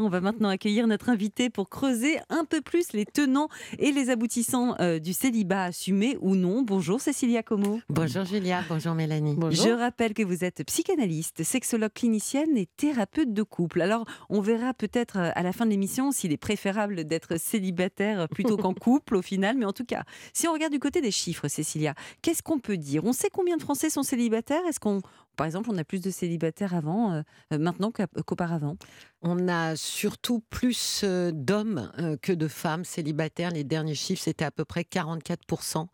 On 0.00 0.08
va 0.08 0.20
maintenant 0.20 0.48
accueillir 0.48 0.86
notre 0.86 1.08
invité 1.08 1.48
pour 1.48 1.68
creuser 1.68 2.18
un 2.28 2.44
peu 2.44 2.60
plus 2.60 2.92
les 2.92 3.06
tenants 3.06 3.48
et 3.78 3.92
les 3.92 4.10
aboutissants 4.10 4.74
euh, 4.80 4.98
du 4.98 5.12
célibat 5.12 5.64
assumé 5.64 6.18
ou 6.20 6.34
non. 6.36 6.62
Bonjour 6.62 7.00
Cécilia 7.00 7.42
Como. 7.42 7.80
Bonjour 7.88 8.24
Julia, 8.24 8.62
bonjour 8.68 8.94
Mélanie. 8.94 9.36
Je 9.50 9.70
rappelle 9.70 10.12
que 10.12 10.22
vous 10.22 10.44
êtes 10.44 10.64
psychanalyste, 10.64 11.42
sexologue 11.42 11.92
clinicienne 11.92 12.56
et 12.56 12.66
thérapeute 12.66 13.32
de 13.32 13.42
couple. 13.42 13.80
Alors, 13.80 14.04
on 14.28 14.40
verra 14.40 14.74
peut-être 14.74 15.18
euh, 15.18 15.30
à 15.34 15.42
la 15.42 15.52
fin 15.52 15.64
de 15.64 15.70
l'émission 15.70 16.12
s'il 16.12 16.32
est 16.32 16.36
préférable 16.36 17.04
d'être 17.04 17.38
célibataire 17.38 18.28
plutôt 18.28 18.56
qu'en 18.56 18.74
couple 18.74 19.16
au 19.16 19.22
final. 19.22 19.56
Mais 19.56 19.64
en 19.64 19.72
tout 19.72 19.84
cas, 19.84 20.04
si 20.32 20.46
on 20.46 20.52
regarde 20.52 20.72
du 20.72 20.80
côté 20.80 21.00
des 21.00 21.10
chiffres, 21.10 21.48
Cécilia, 21.48 21.94
qu'est-ce 22.22 22.42
qu'on 22.42 22.58
peut 22.58 22.76
dire? 22.76 23.04
On 23.04 23.12
sait 23.12 23.30
combien 23.32 23.56
de 23.56 23.62
Français 23.62 23.90
sont 23.90 24.02
célibataires? 24.02 24.64
Est-ce 24.68 24.80
qu'on 24.80 25.00
par 25.36 25.46
exemple, 25.46 25.70
on 25.70 25.78
a 25.78 25.84
plus 25.84 26.00
de 26.00 26.10
célibataires 26.10 26.74
avant, 26.74 27.12
euh, 27.12 27.22
euh, 27.52 27.58
maintenant 27.58 27.92
qu'auparavant 27.92 28.76
On 29.22 29.48
a 29.48 29.76
surtout 29.76 30.42
plus 30.50 31.02
euh, 31.04 31.30
d'hommes 31.32 31.92
que 32.22 32.32
de 32.32 32.48
femmes 32.48 32.84
célibataires. 32.84 33.50
Les 33.50 33.64
derniers 33.64 33.94
chiffres, 33.94 34.22
c'était 34.22 34.44
à 34.44 34.50
peu 34.50 34.64
près 34.64 34.82
44% 34.82 35.86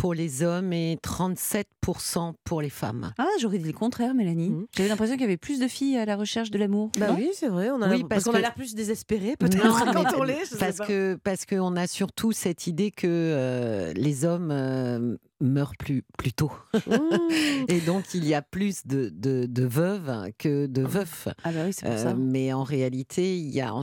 pour 0.00 0.14
les 0.14 0.42
hommes 0.42 0.72
et 0.72 0.98
37% 1.04 2.32
pour 2.44 2.62
les 2.62 2.70
femmes. 2.70 3.12
Ah, 3.18 3.28
j'aurais 3.38 3.58
dit 3.58 3.66
le 3.66 3.76
contraire, 3.76 4.14
Mélanie. 4.14 4.48
Mmh. 4.48 4.66
J'avais 4.74 4.88
l'impression 4.88 5.14
qu'il 5.16 5.22
y 5.22 5.26
avait 5.26 5.36
plus 5.36 5.60
de 5.60 5.68
filles 5.68 5.98
à 5.98 6.06
la 6.06 6.16
recherche 6.16 6.50
de 6.50 6.56
l'amour. 6.56 6.90
Bah 6.98 7.08
oui, 7.14 7.28
c'est 7.34 7.48
vrai. 7.48 7.68
On 7.68 7.82
a 7.82 7.90
oui, 7.90 8.04
parce, 8.08 8.24
qu'on 8.24 8.32
a 8.32 8.40
l'air 8.40 8.54
plus 8.54 8.74
désespéré, 8.74 9.36
peut-être, 9.38 9.84
quand 9.92 10.18
on 10.18 10.22
l'est. 10.22 10.58
Parce, 10.58 10.78
que, 10.78 11.18
parce 11.22 11.44
qu'on 11.44 11.76
a 11.76 11.86
surtout 11.86 12.32
cette 12.32 12.66
idée 12.66 12.90
que 12.90 13.92
les 13.94 14.24
hommes 14.24 15.18
meurt 15.40 15.76
plus, 15.76 16.02
plus 16.16 16.32
tôt. 16.32 16.52
Mmh. 16.74 17.68
et 17.68 17.80
donc, 17.80 18.14
il 18.14 18.26
y 18.26 18.34
a 18.34 18.42
plus 18.42 18.86
de, 18.86 19.10
de, 19.12 19.64
veuves 19.64 20.30
que 20.38 20.66
de 20.66 20.82
veufs. 20.82 21.28
Ah 21.44 21.52
bah 21.52 21.60
oui, 21.66 21.72
c'est 21.72 21.86
pour 21.86 21.98
ça. 21.98 22.08
Euh, 22.08 22.14
mais 22.16 22.52
en 22.52 22.62
réalité, 22.62 23.36
il 23.36 23.50
y 23.50 23.60
a 23.60 23.74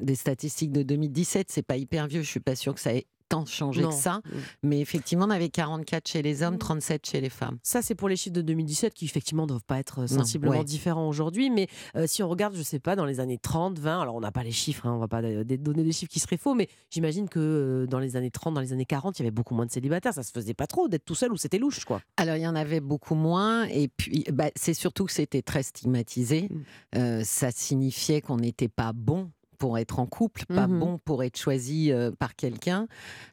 des 0.00 0.14
statistiques 0.14 0.72
de 0.72 0.82
2017, 0.82 1.46
c'est 1.50 1.62
pas 1.62 1.76
hyper 1.76 2.06
vieux, 2.06 2.22
je 2.22 2.28
suis 2.28 2.40
pas 2.40 2.56
sûre 2.56 2.74
que 2.74 2.80
ça 2.80 2.94
ait 2.94 3.06
tant 3.28 3.44
changé 3.46 3.82
que 3.82 3.92
ça. 3.92 4.18
Mm. 4.18 4.30
Mais 4.64 4.80
effectivement, 4.80 5.26
on 5.26 5.30
avait 5.30 5.48
44 5.48 6.08
chez 6.08 6.22
les 6.22 6.42
hommes, 6.42 6.58
37 6.58 7.02
mm. 7.02 7.10
chez 7.10 7.20
les 7.20 7.30
femmes. 7.30 7.58
Ça, 7.62 7.82
c'est 7.82 7.94
pour 7.94 8.08
les 8.08 8.16
chiffres 8.16 8.34
de 8.34 8.42
2017 8.42 8.94
qui, 8.94 9.04
effectivement, 9.04 9.44
ne 9.44 9.48
doivent 9.48 9.64
pas 9.64 9.78
être 9.78 10.02
euh, 10.02 10.06
sensiblement 10.06 10.64
différents 10.64 11.08
aujourd'hui. 11.08 11.50
Mais 11.50 11.68
euh, 11.96 12.06
si 12.06 12.22
on 12.22 12.28
regarde, 12.28 12.54
je 12.54 12.60
ne 12.60 12.64
sais 12.64 12.78
pas, 12.78 12.96
dans 12.96 13.04
les 13.04 13.20
années 13.20 13.38
30, 13.38 13.78
20, 13.78 14.02
alors 14.02 14.16
on 14.16 14.20
n'a 14.20 14.32
pas 14.32 14.42
les 14.42 14.52
chiffres, 14.52 14.86
hein, 14.86 14.92
on 14.92 14.96
ne 14.96 15.00
va 15.00 15.08
pas 15.08 15.22
donner 15.22 15.84
des 15.84 15.92
chiffres 15.92 16.12
qui 16.12 16.20
seraient 16.20 16.36
faux, 16.36 16.54
mais 16.54 16.68
j'imagine 16.90 17.28
que 17.28 17.40
euh, 17.40 17.86
dans 17.86 17.98
les 17.98 18.16
années 18.16 18.30
30, 18.30 18.54
dans 18.54 18.60
les 18.60 18.72
années 18.72 18.86
40, 18.86 19.18
il 19.18 19.22
y 19.22 19.24
avait 19.24 19.30
beaucoup 19.30 19.54
moins 19.54 19.66
de 19.66 19.70
célibataires. 19.70 20.14
Ça 20.14 20.22
se 20.22 20.32
faisait 20.32 20.54
pas 20.54 20.66
trop 20.66 20.88
d'être 20.88 21.04
tout 21.04 21.14
seul 21.14 21.32
ou 21.32 21.36
c'était 21.36 21.58
louche, 21.58 21.84
quoi. 21.84 22.00
Alors, 22.16 22.36
il 22.36 22.42
y 22.42 22.48
en 22.48 22.56
avait 22.56 22.80
beaucoup 22.80 23.14
moins. 23.14 23.64
Et 23.64 23.88
puis, 23.88 24.24
bah, 24.32 24.50
c'est 24.56 24.74
surtout 24.74 25.04
que 25.04 25.12
c'était 25.12 25.42
très 25.42 25.62
stigmatisé. 25.62 26.48
Mm. 26.92 27.22
ça 27.24 27.50
signifiait 27.50 28.20
qu'on 28.20 28.36
n'était 28.36 28.68
pas 28.68 28.92
bon 28.92 29.30
pour 29.58 29.78
être 29.78 29.98
en 29.98 30.06
couple, 30.06 30.44
pas 30.46 30.66
mmh 30.66 30.78
bon 30.78 30.98
pour 30.98 31.22
être 31.24 31.36
choisi 31.36 31.90
euh, 31.90 32.10
par 32.10 32.36
quelqu'un. 32.36 32.86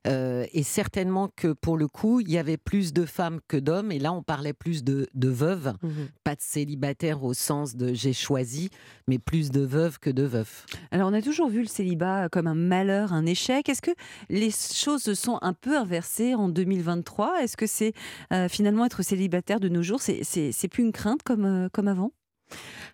Euh, 0.08 0.46
et 0.54 0.64
certainement 0.64 1.30
que 1.36 1.54
pour 1.54 1.78
le 1.78 1.88
coup, 1.88 2.20
il 2.20 2.32
y 2.32 2.38
avait 2.38 2.58
plus 2.58 2.94
de 2.94 3.06
femmes 3.06 3.40
que 3.48 3.58
d'hommes. 3.58 3.92
Et 3.92 4.00
là, 4.00 4.14
on 4.14 4.24
parlait 4.24 4.54
plus 4.54 4.84
de, 4.84 5.08
veuves, 5.16 5.74
mmh 5.82 5.90
pas 6.24 6.36
de 6.36 6.42
célibataires 6.42 7.24
au 7.24 7.34
sens 7.34 7.76
de 7.76 7.94
j'ai 7.94 8.14
choisi, 8.14 8.70
mais 9.08 9.20
plus 9.20 9.52
de 9.52 9.62
veuves 9.62 10.00
que 10.00 10.10
de 10.10 10.24
veufs. 10.24 10.66
Alors, 10.92 11.10
on 11.10 11.14
a 11.14 11.22
toujours 11.22 11.50
vu 11.50 11.62
le 11.62 11.68
célibat 11.68 12.30
comme 12.30 12.48
un 12.48 12.56
malheur, 12.56 13.14
un 13.14 13.26
échec. 13.26 13.68
Est-ce 13.70 13.82
que 13.82 13.92
les 14.30 14.52
choses 14.52 15.04
se 15.04 15.14
sont 15.14 15.38
un 15.42 15.54
peu 15.54 15.78
inversées 15.78 16.36
en 16.36 16.50
2023 16.50 17.42
Est-ce 17.42 17.58
que 17.58 17.68
c'est 17.68 17.94
euh, 18.32 18.48
finalement 18.48 18.86
être 18.86 19.02
célibataire 19.04 19.60
de 19.60 19.70
nos 19.70 19.84
jours, 19.84 20.02
c'est 20.02 20.68
plus 20.70 20.84
une 20.84 20.92
crainte 20.92 21.24
comme, 21.24 21.70
comme 21.72 21.88
avant? 21.88 22.12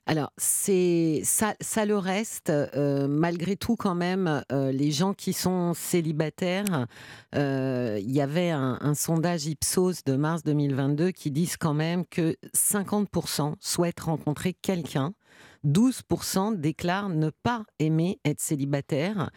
Alors, 0.10 0.32
ça, 0.38 1.86
le 1.86 1.96
reste. 1.96 2.50
Euh, 2.50 3.08
malgré 3.08 3.56
tout, 3.56 3.76
quand 3.76 3.94
même, 3.94 4.44
euh, 4.52 4.72
les 4.72 4.90
gens 4.90 5.14
qui 5.14 5.34
sont 5.34 5.76
célibataires, 5.76 6.88
euh, 7.36 8.00
il 8.02 8.12
y 8.12 8.20
avait 8.20 8.50
un, 8.50 8.96
sondage 8.96 9.46
Ipsos 9.46 10.04
de 10.08 10.16
mars 10.16 10.42
2022 10.42 11.12
qui 11.12 11.30
disent 11.30 11.58
quand 11.58 11.76
même 11.76 12.08
que 12.08 12.36
50% 12.56 13.54
souhaitent 13.60 14.00
rencontrer 14.00 14.54
quelqu'un. 14.54 15.14
12% 15.64 16.60
déclarent 16.60 17.10
ne 17.10 17.30
pas 17.44 17.64
aimer 17.78 18.20
être 18.26 18.42
célibataire 18.42 19.30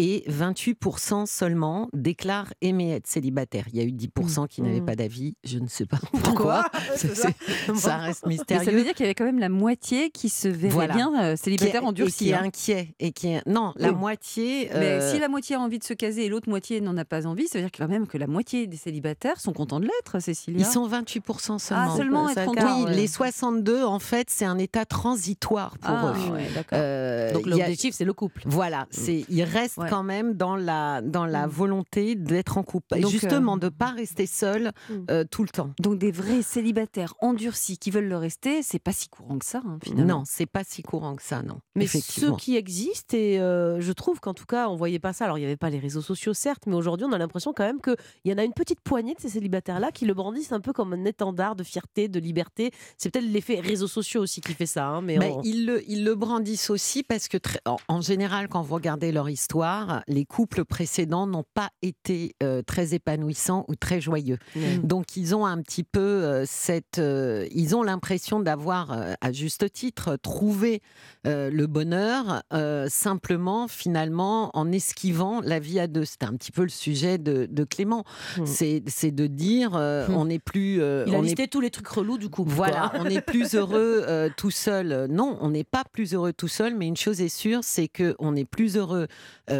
et 0.00 0.24
28% 0.30 1.26
seulement 1.26 1.90
déclarent 1.92 2.54
aimer 2.62 2.92
être 2.92 3.06
célibataire. 3.06 3.66
Il 3.70 3.78
y 3.78 3.82
a 3.82 3.84
eu 3.84 3.92
10% 3.92 4.48
qui 4.48 4.62
n'avaient 4.62 4.80
mmh. 4.80 4.86
pas 4.86 4.96
d'avis, 4.96 5.34
je 5.44 5.58
ne 5.58 5.66
sais 5.66 5.84
pas 5.84 5.98
pourquoi. 6.22 6.64
ça. 6.96 7.96
reste 7.98 8.26
mystérieux. 8.26 8.64
ça 8.64 8.70
veut 8.70 8.82
dire 8.82 8.94
qu'il 8.94 9.04
y 9.04 9.08
avait 9.08 9.14
quand 9.14 9.26
même 9.26 9.38
la 9.38 9.50
moitié 9.50 10.08
qui 10.08 10.30
se 10.30 10.48
verrait 10.48 10.88
bien 10.88 11.12
euh, 11.22 11.36
célibataire 11.36 11.84
endurci. 11.84 12.24
Et 12.24 12.28
qui 12.28 12.30
est 12.30 12.34
hein. 12.34 12.44
inquiet. 12.44 12.94
Et 12.98 13.12
qui 13.12 13.28
est... 13.28 13.46
Non, 13.46 13.74
la 13.76 13.92
moitié... 13.92 14.70
Mais 14.72 14.92
euh, 14.92 15.12
si 15.12 15.18
la 15.18 15.28
moitié 15.28 15.56
a 15.56 15.60
envie 15.60 15.78
de 15.78 15.84
se 15.84 15.92
caser 15.92 16.24
et 16.24 16.28
l'autre 16.30 16.48
moitié 16.48 16.80
n'en 16.80 16.96
a 16.96 17.04
pas 17.04 17.26
envie, 17.26 17.46
ça 17.46 17.58
veut 17.58 17.64
dire 17.64 17.72
quand 17.76 17.88
même 17.88 18.06
que 18.06 18.16
la 18.16 18.26
moitié 18.26 18.66
des 18.66 18.78
célibataires 18.78 19.38
sont 19.38 19.52
contents 19.52 19.80
de 19.80 19.84
l'être, 19.84 20.18
Cécilia. 20.18 20.60
Ils 20.60 20.64
sont 20.64 20.88
28% 20.88 21.58
seulement. 21.58 21.84
Ah, 21.92 21.94
seulement 21.94 22.28
être 22.30 22.46
contents. 22.46 22.84
Oui, 22.86 22.94
les 22.94 23.06
62, 23.06 23.84
en 23.84 23.98
fait, 23.98 24.28
c'est 24.30 24.46
un 24.46 24.56
état 24.56 24.86
transitoire 24.86 25.76
pour 25.76 25.90
ah, 25.90 26.14
eux. 26.16 26.62
Euh, 26.72 27.32
Donc 27.34 27.44
l'objectif, 27.44 27.94
c'est 27.94 28.06
le 28.06 28.14
couple. 28.14 28.42
Voilà, 28.46 28.86
c'est 28.90 29.26
il 29.28 29.42
reste 29.42 29.78
quand 29.90 30.04
même 30.04 30.34
dans 30.34 30.54
la, 30.54 31.02
dans 31.02 31.26
la 31.26 31.48
mm. 31.48 31.50
volonté 31.50 32.14
d'être 32.14 32.58
en 32.58 32.62
couple. 32.62 32.96
Et 32.96 33.02
justement, 33.08 33.56
euh, 33.56 33.58
de 33.58 33.64
ne 33.66 33.70
pas 33.70 33.90
rester 33.90 34.26
seul 34.26 34.70
mm. 34.88 34.94
euh, 35.10 35.24
tout 35.28 35.42
le 35.42 35.48
temps. 35.48 35.70
Donc 35.80 35.98
des 35.98 36.12
vrais 36.12 36.42
célibataires 36.42 37.14
endurcis 37.20 37.76
qui 37.76 37.90
veulent 37.90 38.08
le 38.08 38.16
rester, 38.16 38.62
c'est 38.62 38.78
pas 38.78 38.92
si 38.92 39.08
courant 39.08 39.38
que 39.38 39.44
ça, 39.44 39.62
hein, 39.66 39.78
finalement. 39.82 40.18
Non, 40.20 40.22
c'est 40.24 40.46
pas 40.46 40.62
si 40.62 40.82
courant 40.82 41.16
que 41.16 41.22
ça, 41.24 41.42
non. 41.42 41.58
Mais 41.74 41.88
ceux 41.88 42.36
qui 42.36 42.56
existent, 42.56 43.16
et 43.16 43.40
euh, 43.40 43.80
je 43.80 43.92
trouve 43.92 44.20
qu'en 44.20 44.32
tout 44.32 44.46
cas, 44.46 44.68
on 44.68 44.76
voyait 44.76 45.00
pas 45.00 45.12
ça. 45.12 45.24
Alors, 45.24 45.38
il 45.38 45.40
n'y 45.40 45.46
avait 45.46 45.56
pas 45.56 45.70
les 45.70 45.80
réseaux 45.80 46.02
sociaux, 46.02 46.34
certes, 46.34 46.62
mais 46.68 46.76
aujourd'hui, 46.76 47.06
on 47.08 47.12
a 47.12 47.18
l'impression 47.18 47.52
quand 47.52 47.64
même 47.64 47.80
qu'il 47.80 47.96
y 48.26 48.32
en 48.32 48.38
a 48.38 48.44
une 48.44 48.52
petite 48.52 48.80
poignée 48.80 49.14
de 49.14 49.20
ces 49.20 49.30
célibataires-là 49.30 49.90
qui 49.90 50.06
le 50.06 50.14
brandissent 50.14 50.52
un 50.52 50.60
peu 50.60 50.72
comme 50.72 50.92
un 50.92 51.04
étendard 51.04 51.56
de 51.56 51.64
fierté, 51.64 52.06
de 52.06 52.20
liberté. 52.20 52.70
C'est 52.96 53.10
peut-être 53.10 53.28
l'effet 53.28 53.58
réseaux 53.58 53.88
sociaux 53.88 54.22
aussi 54.22 54.40
qui 54.40 54.54
fait 54.54 54.66
ça. 54.66 54.86
Hein, 54.86 55.02
mais 55.02 55.18
ils, 55.42 55.66
le, 55.66 55.82
ils 55.90 56.04
le 56.04 56.14
brandissent 56.14 56.70
aussi 56.70 57.02
parce 57.02 57.26
que, 57.26 57.38
en, 57.66 57.78
en 57.88 58.00
général, 58.00 58.48
quand 58.48 58.62
vous 58.62 58.74
regardez 58.76 59.10
leur 59.10 59.28
histoire, 59.28 59.69
les 60.06 60.24
couples 60.24 60.64
précédents 60.64 61.26
n'ont 61.26 61.44
pas 61.54 61.70
été 61.82 62.34
euh, 62.42 62.62
très 62.62 62.94
épanouissants 62.94 63.64
ou 63.68 63.74
très 63.74 64.00
joyeux. 64.00 64.38
Mmh. 64.56 64.60
Donc 64.82 65.16
ils 65.16 65.34
ont 65.34 65.46
un 65.46 65.60
petit 65.62 65.84
peu 65.84 66.00
euh, 66.00 66.44
cette, 66.46 66.98
euh, 66.98 67.46
ils 67.52 67.74
ont 67.76 67.82
l'impression 67.82 68.40
d'avoir, 68.40 68.96
à 69.20 69.32
juste 69.32 69.72
titre, 69.72 70.16
trouvé 70.16 70.82
le 71.24 71.66
bonheur 71.66 72.42
simplement, 72.88 73.68
finalement, 73.68 74.50
en 74.56 74.72
esquivant 74.72 75.40
la 75.40 75.58
vie 75.58 75.78
à 75.78 75.86
deux. 75.86 76.04
C'était 76.04 76.26
un 76.26 76.34
petit 76.34 76.52
peu 76.52 76.62
le 76.62 76.68
sujet 76.68 77.18
de, 77.18 77.64
Clément. 77.64 78.04
Mmh. 78.38 78.46
C'est 78.86 79.10
de 79.10 79.26
dire, 79.26 79.72
mmh. 79.72 80.14
on 80.14 80.24
n'est 80.26 80.38
plus. 80.38 80.76
Il 80.76 81.14
a 81.14 81.20
listé 81.20 81.48
tous 81.48 81.60
les 81.60 81.70
trucs 81.70 81.88
relous 81.88 82.18
du 82.18 82.28
coup. 82.28 82.44
Voilà, 82.46 82.92
on 82.94 83.04
est 83.04 83.20
plus 83.20 83.54
heureux 83.54 84.30
tout 84.36 84.50
seul. 84.50 85.06
Non, 85.10 85.38
on 85.40 85.50
n'est 85.50 85.64
pas 85.64 85.84
plus 85.92 86.14
heureux 86.14 86.32
tout 86.32 86.48
seul, 86.48 86.74
mais 86.74 86.86
une 86.86 86.96
chose 86.96 87.20
est 87.20 87.28
sûre, 87.28 87.60
c'est 87.62 87.88
que 87.88 88.16
on 88.18 88.34
est 88.36 88.44
plus 88.44 88.76
heureux 88.76 89.06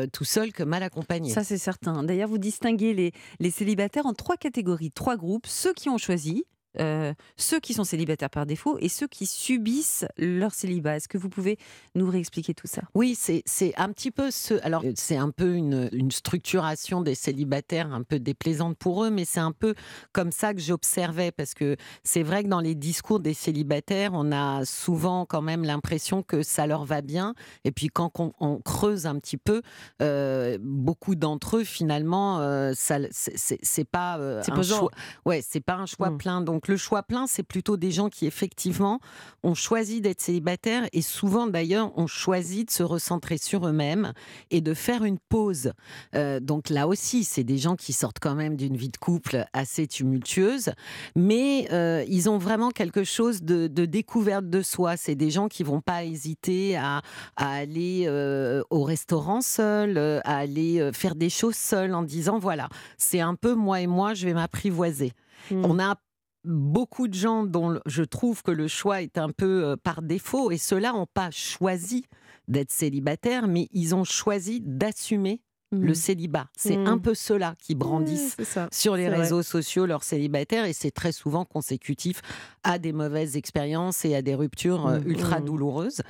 tout 0.07 0.25
seul 0.25 0.53
que 0.53 0.63
mal 0.63 0.83
accompagné. 0.83 1.31
Ça, 1.31 1.45
c'est 1.45 1.59
certain. 1.59 2.03
D'ailleurs, 2.03 2.29
vous 2.29 2.39
distinguez 2.39 2.95
les, 2.95 3.13
les 3.39 3.51
célibataires 3.51 4.07
en 4.07 4.15
trois 4.15 4.37
catégories, 4.37 4.91
trois 4.91 5.17
groupes. 5.17 5.47
Ceux 5.47 5.73
qui 5.73 5.89
ont 5.89 5.99
choisi, 5.99 6.45
euh, 6.79 7.13
ceux 7.37 7.59
qui 7.61 7.75
sont 7.75 7.85
célibataires 7.85 8.31
par 8.31 8.47
défaut 8.47 8.79
et 8.81 8.89
ceux 8.89 9.09
qui 9.09 9.27
subissent 9.27 10.05
leur 10.17 10.55
célibat. 10.55 10.97
Est-ce 10.97 11.09
que 11.09 11.19
vous 11.19 11.29
pouvez 11.29 11.59
nous 11.95 12.09
réexpliquer 12.09 12.55
tout 12.55 12.67
ça? 12.67 12.83
Oui, 12.95 13.17
c'est 13.17 13.75
un 13.77 13.89
petit 13.91 14.11
peu 14.11 14.31
ce. 14.31 14.55
Alors, 14.63 14.85
c'est 14.95 15.17
un 15.17 15.31
peu 15.31 15.55
une, 15.55 15.89
une, 15.93 16.11
structuration 16.11 17.01
des 17.01 17.15
célibataires 17.15 17.93
un 17.93 18.03
peu 18.03 18.19
déplaisante 18.19 18.77
pour 18.77 19.05
eux, 19.05 19.11
mais 19.11 19.25
c'est 19.25 19.41
un 19.41 19.53
peu 19.53 19.75
comme 20.13 20.33
ça 20.33 20.55
que 20.55 20.61
j'observais 20.61 21.33
parce 21.33 21.55
que 21.55 21.77
c'est 22.05 22.23
vrai 22.23 22.45
que 22.45 22.49
dans 22.49 22.61
les 22.61 22.75
discours 22.75 23.21
des 23.21 23.35
célibataires, 23.35 24.13
on 24.15 24.33
a 24.33 24.65
souvent 24.65 25.27
quand 25.27 25.43
même 25.43 25.65
l'impression 25.65 26.23
que 26.23 26.43
ça 26.43 26.67
leur 26.67 26.85
va 26.85 27.01
bien. 27.01 27.35
Et 27.65 27.73
puis, 27.73 27.89
quand 27.89 28.13
on, 28.17 28.61
creuse 28.65 29.07
un 29.07 29.19
petit 29.19 29.37
peu, 29.37 29.63
euh, 30.03 30.59
beaucoup 30.61 31.15
d'entre 31.15 31.59
eux, 31.59 31.65
finalement, 31.65 32.41
euh, 32.41 32.73
c'est 32.75 33.85
pas 33.91 34.15
un 34.19 34.63
choix. 34.63 34.91
Ouais, 35.25 35.41
c'est 35.43 35.61
pas 35.61 35.75
un 35.75 35.87
choix 35.87 36.11
mmh. 36.11 36.19
plein. 36.19 36.41
Donc, 36.41 36.60
donc 36.61 36.69
le 36.69 36.77
choix 36.77 37.03
plein, 37.03 37.27
c'est 37.27 37.43
plutôt 37.43 37.79
des 37.79 37.91
gens 37.91 38.11
qui 38.11 38.27
effectivement 38.27 39.01
ont 39.43 39.55
choisi 39.55 40.03
d'être 40.03 40.21
célibataires 40.21 40.87
et 40.93 41.01
souvent 41.01 41.47
d'ailleurs 41.47 41.97
ont 41.97 42.07
choisi 42.07 42.67
de 42.67 42.71
se 42.71 42.83
recentrer 42.83 43.39
sur 43.39 43.67
eux-mêmes 43.67 44.13
et 44.51 44.61
de 44.61 44.75
faire 44.75 45.05
une 45.05 45.19
pause. 45.19 45.73
Euh, 46.15 46.39
donc 46.39 46.69
là 46.69 46.87
aussi, 46.87 47.25
c'est 47.25 47.45
des 47.45 47.57
gens 47.57 47.77
qui 47.77 47.95
sortent 47.95 48.19
quand 48.21 48.35
même 48.35 48.57
d'une 48.57 48.77
vie 48.77 48.91
de 48.91 48.99
couple 48.99 49.47
assez 49.55 49.87
tumultueuse, 49.87 50.73
mais 51.17 51.67
euh, 51.73 52.05
ils 52.09 52.29
ont 52.29 52.37
vraiment 52.37 52.69
quelque 52.69 53.05
chose 53.05 53.41
de, 53.43 53.67
découverte 53.67 54.51
de 54.51 54.61
soi. 54.61 54.99
C'est 54.99 55.15
des 55.15 55.31
gens 55.31 55.49
qui 55.49 55.63
vont 55.63 55.81
pas 55.81 56.05
hésiter 56.05 56.77
à, 56.77 57.01
aller 57.37 58.05
euh, 58.07 58.63
au 58.69 58.85
restaurant 58.85 59.41
seul, 59.41 59.97
à 59.97 60.37
aller 60.37 60.91
faire 60.93 61.15
des 61.15 61.31
choses 61.31 61.57
seuls 61.57 61.95
en 61.95 62.03
disant 62.03 62.39
voilà, 62.39 62.69
c'est 62.99 63.21
un 63.21 63.35
peu 63.35 63.55
moi 63.55 63.81
et 63.81 63.87
moi, 63.87 64.13
je 64.13 64.27
vais 64.27 64.35
m'apprivoiser. 64.35 65.15
Mmh. 65.51 65.65
On 65.65 65.79
a 65.79 65.97
beaucoup 66.45 67.09
de 67.09 67.15
gens 67.15 67.45
dont 67.45 67.81
je 67.87 68.03
trouve 68.03 68.43
que 68.43 68.51
le 68.51 68.69
choix 68.69 69.03
est 69.03 69.19
un 69.19 69.31
peu 69.31 69.65
euh, 69.65 69.77
par 69.77 70.03
défaut, 70.03 70.51
et 70.51 70.59
ceux-là 70.59 70.93
n'ont 70.93 71.07
pas 71.13 71.31
choisi 71.31 72.05
d'être 72.49 72.71
célibataires, 72.71 73.47
mais 73.47 73.69
ils 73.73 73.95
ont 73.95 74.05
choisi 74.05 74.61
d'assumer 74.61 75.41
le 75.73 75.93
mmh. 75.93 75.95
célibat. 75.95 76.49
C'est 76.57 76.77
un 76.77 76.97
mmh. 76.97 77.03
peu 77.03 77.15
ceux-là 77.15 77.55
qui 77.61 77.75
brandissent 77.75 78.37
sur 78.73 78.97
les 78.97 79.09
réseaux 79.09 79.43
sociaux 79.43 79.87
leurs 79.87 80.03
célibataires 80.03 80.65
et 80.65 80.73
c'est 80.73 80.91
très 80.91 81.13
souvent 81.13 81.45
consécutif 81.45 82.23
à 82.65 82.79
des 82.79 82.93
mauvaises 82.93 83.37
expériences 83.37 84.05
et 84.05 84.15
à 84.15 84.23
des 84.23 84.35
ruptures 84.35 84.87
euh, 84.87 84.99
mmh. 84.99 85.09
ultra 85.09 85.41
douloureuses. 85.41 86.03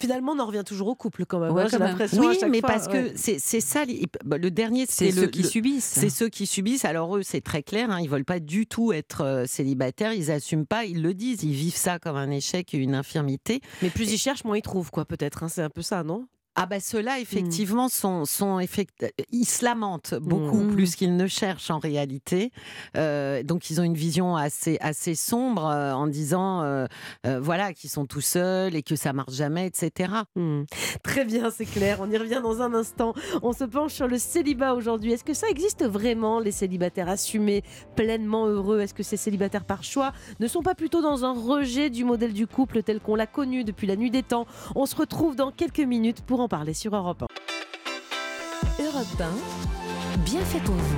Finalement, 0.00 0.32
on 0.32 0.38
en 0.38 0.46
revient 0.46 0.62
toujours 0.64 0.88
au 0.88 0.94
couple 0.94 1.24
quand 1.24 1.40
même. 1.40 1.56
Hein, 1.56 1.96
oui, 2.18 2.38
mais 2.50 2.60
parce 2.60 2.88
que 2.88 3.12
c'est 3.16 3.38
ça. 3.38 3.84
Bah, 4.24 4.38
le 4.38 4.50
dernier, 4.50 4.86
c'est 4.88 5.10
ceux 5.10 5.26
qui 5.26 5.44
subissent. 5.44 5.84
C'est 5.84 6.10
ceux 6.10 6.28
qui 6.28 6.46
subissent. 6.46 6.84
Alors 6.84 7.16
eux, 7.16 7.22
c'est 7.22 7.40
très 7.40 7.62
clair. 7.62 7.90
Hein, 7.90 8.00
ils 8.00 8.08
veulent 8.08 8.24
pas 8.24 8.40
du 8.40 8.66
tout 8.66 8.92
être 8.92 9.22
euh, 9.22 9.46
célibataires. 9.46 10.12
Ils 10.12 10.30
assument 10.30 10.66
pas. 10.66 10.84
Ils 10.84 11.02
le 11.02 11.14
disent. 11.14 11.42
Ils 11.42 11.52
vivent 11.52 11.76
ça 11.76 11.98
comme 11.98 12.16
un 12.16 12.30
échec 12.30 12.74
et 12.74 12.78
une 12.78 12.94
infirmité. 12.94 13.60
Mais 13.82 13.90
plus 13.90 14.12
ils 14.12 14.18
cherchent, 14.18 14.44
moins 14.44 14.56
ils 14.56 14.62
trouvent 14.62 14.90
quoi. 14.90 15.04
Peut-être. 15.04 15.42
Hein, 15.42 15.48
c'est 15.48 15.62
un 15.62 15.70
peu 15.70 15.82
ça, 15.82 16.02
non? 16.02 16.26
Ah 16.56 16.66
ben 16.66 16.80
ceux-là, 16.80 17.18
mmh. 17.18 17.22
effectivement, 17.22 17.88
sont, 17.88 18.24
sont 18.24 18.60
effect... 18.60 19.12
ils 19.32 19.44
se 19.44 19.64
lamentent 19.64 20.14
beaucoup 20.14 20.62
mmh. 20.62 20.72
plus 20.72 20.94
qu'ils 20.94 21.16
ne 21.16 21.26
cherchent 21.26 21.70
en 21.70 21.80
réalité. 21.80 22.52
Euh, 22.96 23.42
donc 23.42 23.70
ils 23.70 23.80
ont 23.80 23.84
une 23.84 23.94
vision 23.94 24.36
assez, 24.36 24.78
assez 24.80 25.16
sombre 25.16 25.66
euh, 25.66 25.92
en 25.92 26.06
disant 26.06 26.62
euh, 26.62 26.86
voilà 27.40 27.72
qu'ils 27.72 27.90
sont 27.90 28.06
tout 28.06 28.20
seuls 28.20 28.76
et 28.76 28.82
que 28.82 28.94
ça 28.94 29.12
marche 29.12 29.32
jamais, 29.32 29.66
etc. 29.66 30.12
Mmh. 30.36 30.62
Très 31.02 31.24
bien, 31.24 31.50
c'est 31.50 31.64
clair. 31.64 31.98
On 32.00 32.10
y 32.10 32.16
revient 32.16 32.40
dans 32.40 32.62
un 32.62 32.72
instant. 32.72 33.14
On 33.42 33.52
se 33.52 33.64
penche 33.64 33.92
sur 33.94 34.06
le 34.06 34.18
célibat 34.18 34.74
aujourd'hui. 34.74 35.12
Est-ce 35.12 35.24
que 35.24 35.34
ça 35.34 35.48
existe 35.48 35.84
vraiment, 35.84 36.38
les 36.38 36.52
célibataires 36.52 37.08
assumés, 37.08 37.64
pleinement 37.96 38.46
heureux? 38.46 38.80
Est-ce 38.80 38.94
que 38.94 39.02
ces 39.02 39.16
célibataires 39.16 39.64
par 39.64 39.82
choix 39.82 40.12
ne 40.38 40.46
sont 40.46 40.62
pas 40.62 40.76
plutôt 40.76 41.02
dans 41.02 41.24
un 41.24 41.32
rejet 41.32 41.90
du 41.90 42.04
modèle 42.04 42.32
du 42.32 42.46
couple 42.46 42.84
tel 42.84 43.00
qu'on 43.00 43.16
l'a 43.16 43.26
connu 43.26 43.64
depuis 43.64 43.88
la 43.88 43.96
nuit 43.96 44.12
des 44.12 44.22
temps? 44.22 44.46
On 44.76 44.86
se 44.86 44.94
retrouve 44.94 45.34
dans 45.34 45.50
quelques 45.50 45.80
minutes 45.80 46.22
pour 46.22 46.43
parler 46.48 46.74
sur 46.74 46.94
Europe 46.94 47.24
1. 48.78 48.84
Europe 48.84 49.20
1, 49.20 50.18
bien 50.24 50.40
fait 50.40 50.60
pour 50.60 50.74
vous. 50.74 50.96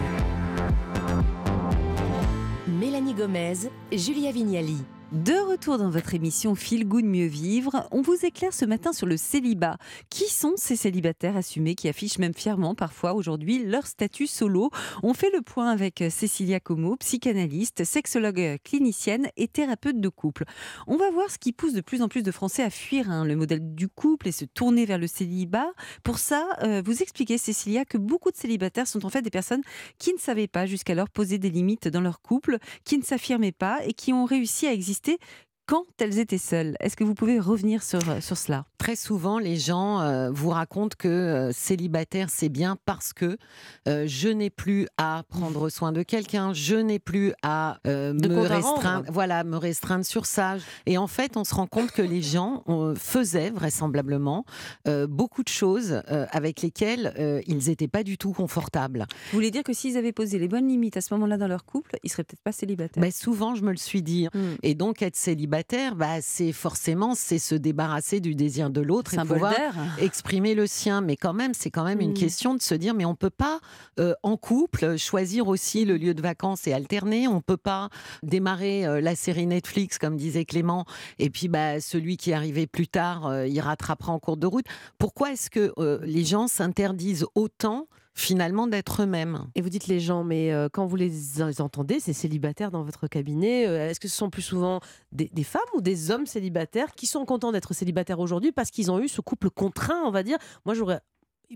Mélanie 2.69 3.15
Gomez, 3.15 3.71
Julia 3.93 4.33
Vignali. 4.33 4.85
De 5.13 5.35
retour 5.49 5.79
dans 5.79 5.89
votre 5.89 6.15
émission 6.15 6.57
Feel 6.57 6.85
Good 6.85 7.05
Mieux 7.05 7.29
Vivre, 7.29 7.87
on 7.93 8.03
vous 8.03 8.25
éclaire 8.25 8.53
ce 8.53 8.65
matin 8.65 8.93
sur 8.93 9.07
le 9.07 9.17
célibat. 9.17 9.77
Qui 10.11 10.29
sont 10.29 10.55
ces 10.57 10.75
célibataires 10.75 11.37
assumés 11.37 11.77
qui 11.77 11.89
affichent 11.89 12.19
même 12.19 12.35
fièrement 12.35 12.75
parfois 12.75 13.15
aujourd'hui 13.15 13.63
leur 13.65 13.87
statut 13.87 14.27
solo? 14.27 14.71
On 15.05 15.15
fait 15.15 15.31
le 15.33 15.43
point 15.43 15.71
avec 15.71 16.03
Cécilia 16.11 16.59
Como, 16.59 16.97
psychanalyste, 16.97 17.85
sexologue 17.85 18.59
clinicienne 18.65 19.29
et 19.37 19.47
thérapeute 19.47 20.01
de 20.01 20.09
couple. 20.09 20.45
On 20.89 20.97
va 20.97 21.09
voir 21.13 21.31
ce 21.31 21.39
qui 21.39 21.53
pousse 21.53 21.73
de 21.73 21.83
plus 21.83 22.03
en 22.03 22.09
plus 22.09 22.25
de 22.25 22.33
Français 22.33 22.65
à 22.65 22.71
fuir 22.71 23.09
hein, 23.09 23.25
le 23.25 23.37
modèle 23.37 23.77
du 23.77 23.87
couple 23.87 24.27
et 24.27 24.33
se 24.33 24.45
tourner 24.45 24.87
vers 24.87 24.99
le 24.99 25.07
célibat. 25.07 25.71
Pour 26.03 26.19
ça, 26.19 26.49
euh, 26.65 26.83
vous 26.85 27.01
expliquez, 27.01 27.39
Cécilia, 27.39 27.85
que 27.85 27.97
beaucoup 27.97 28.33
de 28.33 28.37
célibataires 28.37 28.89
sont 28.89 29.07
en 29.07 29.09
fait 29.09 29.23
des 29.23 29.31
personnes 29.31 29.63
qui 29.99 30.13
ne 30.13 30.19
savaient 30.19 30.49
pas 30.49 30.67
jusqu'alors 30.67 31.11
poser 31.11 31.39
des 31.39 31.51
limites 31.51 31.87
dans 31.87 32.01
leur 32.01 32.21
couple, 32.21 32.59
qui 32.83 32.99
ne 32.99 33.05
s'affirmaient 33.05 33.53
pas 33.53 33.87
et 33.87 33.93
qui 33.93 34.13
ont 34.13 34.25
réussi 34.25 34.67
à 34.67 34.73
exister 34.73 34.96
exister 34.97 35.19
quand 35.67 35.85
elles 35.99 36.19
étaient 36.19 36.39
seules. 36.39 36.77
Est-ce 36.81 36.97
que 36.97 37.05
vous 37.05 37.15
pouvez 37.15 37.41
revenir 37.41 37.83
sur, 37.83 38.01
euh, 38.09 38.21
sur 38.21 38.37
cela? 38.37 38.67
Très 38.79 38.97
souvent, 38.97 39.39
les 39.39 39.57
gens 39.57 40.01
euh, 40.01 40.31
vous 40.31 40.51
racontent 40.51 40.97
que 40.97 41.09
euh, 41.09 41.53
célibataire, 41.53 42.29
c'est 42.31 42.49
bien 42.49 42.77
parce 42.85 43.13
que 43.13 43.37
je 43.87 44.29
n'ai 44.29 44.51
plus 44.51 44.89
à 44.97 45.23
prendre 45.29 45.69
soin 45.69 45.93
de 45.93 46.03
quelqu'un, 46.03 46.53
je 46.53 46.77
n'ai 46.77 46.99
plus 46.99 47.33
à 47.43 47.79
me 47.85 48.41
restreindre, 48.41 49.11
voilà, 49.13 49.45
me 49.45 49.57
restreindre 49.57 50.05
sur 50.05 50.27
ça. 50.27 50.57
Et 50.87 50.99
en 50.99 51.07
fait, 51.07 51.37
on 51.37 51.45
se 51.45 51.55
rend 51.55 51.67
compte 51.67 51.93
que 51.93 52.03
les 52.03 52.23
gens 52.23 52.65
faisaient 52.97 53.51
vraisemblablement 53.51 54.45
beaucoup 55.09 55.45
de 55.45 55.49
choses 55.49 56.03
avec 56.09 56.63
lesquelles 56.63 57.43
ils 57.47 57.69
n'étaient 57.69 57.89
pas 57.89 58.03
du 58.03 58.19
tout 58.19 58.33
confortables. 58.33 59.07
Vous 59.31 59.37
voulez 59.37 59.53
dire 59.53 59.63
que 59.63 59.73
s'ils 59.73 59.97
avaient 59.97 60.13
posé 60.13 60.39
les 60.39 60.49
bonnes 60.49 60.69
limites 60.69 60.97
à 60.97 61.01
ce 61.01 61.15
moment-là 61.15 61.37
dans 61.37 61.49
leur 61.49 61.65
couple, 61.65 61.97
ils 62.03 62.11
seraient 62.11 62.25
peut-être 62.25 62.43
pas 62.43 62.53
célibataires? 62.53 63.01
Mais 63.01 63.13
Souvent, 63.13 63.55
je 63.55 63.63
me 63.63 63.71
le 63.71 63.77
suis 63.77 64.03
dit. 64.03 64.29
Hmm. 64.35 64.57
Et 64.63 64.75
donc, 64.75 65.03
être 65.03 65.17
célibataire, 65.17 65.56
bah, 65.97 66.21
c'est 66.21 66.53
forcément 66.53 67.15
c'est 67.15 67.39
se 67.39 67.55
débarrasser 67.55 68.21
du 68.21 68.35
désir 68.35 68.71
de 68.71 68.81
l'autre 68.81 69.15
et 69.15 69.17
pouvoir 69.19 69.55
exprimer 69.99 70.55
le 70.55 70.67
sien. 70.67 71.01
Mais 71.01 71.17
quand 71.17 71.33
même, 71.33 71.55
c'est 71.55 71.71
quand 71.71 71.85
même 71.85 72.01
une 72.01 72.11
mmh. 72.11 72.15
question 72.15 72.55
de 72.55 72.63
se 72.63 72.75
dire, 72.75 72.95
mais 72.95 73.05
on 73.05 73.15
peut 73.15 73.31
pas 73.31 73.61
euh, 73.99 74.15
en 74.23 74.37
couple 74.37 74.97
choisir 74.97 75.49
aussi 75.49 75.85
le 75.85 75.97
lieu 75.97 76.15
de 76.15 76.23
vacances 76.23 76.67
et 76.67 76.73
alterner. 76.73 77.29
On 77.29 77.41
peut 77.41 77.57
pas 77.57 77.89
démarrer 78.23 78.87
euh, 78.87 79.01
la 79.01 79.15
série 79.15 79.47
Netflix 79.47 79.99
comme 79.99 80.17
disait 80.17 80.45
Clément 80.45 80.85
et 81.19 81.31
puis 81.31 81.49
bah, 81.49 81.81
celui 81.81 82.17
qui 82.17 82.33
arrivait 82.33 82.67
plus 82.67 82.89
tard, 82.89 83.27
euh, 83.27 83.47
il 83.47 83.61
rattrapera 83.61 84.13
en 84.13 84.19
cours 84.19 84.37
de 84.37 84.47
route. 84.47 84.67
Pourquoi 84.99 85.33
est-ce 85.33 85.51
que 85.51 85.73
les 86.05 86.25
gens 86.25 86.49
s'interdisent 86.49 87.27
autant 87.35 87.87
finalement 88.17 88.67
d'être 88.67 89.03
eux-mêmes. 89.03 89.47
Et 89.55 89.61
vous 89.61 89.69
dites 89.69 89.87
les 89.89 90.01
gens, 90.01 90.25
mais 90.25 90.51
euh, 90.51 90.69
quand 90.73 90.87
vous 90.87 90.97
les 90.97 91.43
entendez, 91.61 92.01
ces 92.01 92.15
célibataires 92.15 92.71
dans 92.71 92.83
votre 92.83 93.07
cabinet, 93.09 93.69
euh, 93.69 93.91
est-ce 93.91 94.01
que 94.01 94.09
ce 94.09 94.17
sont 94.17 94.31
plus 94.31 94.43
souvent 94.43 94.81
des, 95.13 95.29
femmes 95.45 95.61
ou 95.75 95.83
des 95.83 96.11
hommes 96.11 96.25
célibataires 96.25 96.93
qui 96.93 97.07
sont 97.07 97.27
contents 97.27 97.53
d'être 97.53 97.75
célibataires 97.75 98.19
aujourd'hui 98.19 98.53
parce 98.53 98.71
qu'ils 98.71 98.91
ont 98.91 99.01
eu 99.01 99.09
ce 99.09 99.21
couple 99.21 99.51
contraint, 99.51 100.03
on 100.07 100.11
va 100.11 100.23
dire? 100.23 100.39
Moi, 100.65 100.75
j'aurais 100.75 101.01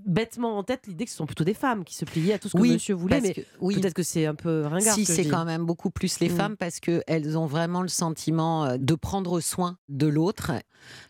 bêtement 0.07 0.57
en 0.57 0.63
tête 0.63 0.87
l'idée 0.87 1.05
que 1.05 1.11
ce 1.11 1.17
sont 1.17 1.27
plutôt 1.27 1.45
des 1.45 1.55
femmes 1.55 1.85
qui 1.85 1.95
se 1.95 2.05
pliaient 2.05 2.35
à 2.35 2.39
tout 2.39 2.49
ce 2.49 2.57
que 2.57 2.63
monsieur 2.63 2.95
voulait, 2.95 3.21
mais 3.21 3.35
oui. 3.61 3.75
peut-être 3.75 3.95
que 3.95 4.03
c'est 4.03 4.27
un 4.27 4.35
peu 4.35 4.63
ringard. 4.63 4.95
Si, 4.95 5.05
c'est 5.05 5.27
quand 5.27 5.45
même 5.45 5.65
beaucoup 5.65 5.91
plus 5.91 6.21
les 6.21 6.29
mm. 6.29 6.37
femmes 6.37 6.57
parce 6.57 6.79
qu'elles 6.79 7.37
ont 7.37 7.47
vraiment 7.47 7.83
le 7.83 7.89
sentiment 7.89 8.65
euh, 8.65 8.77
de 8.79 8.95
prendre 8.95 9.41
soin 9.41 9.79
de 9.89 10.07
l'autre. 10.07 10.53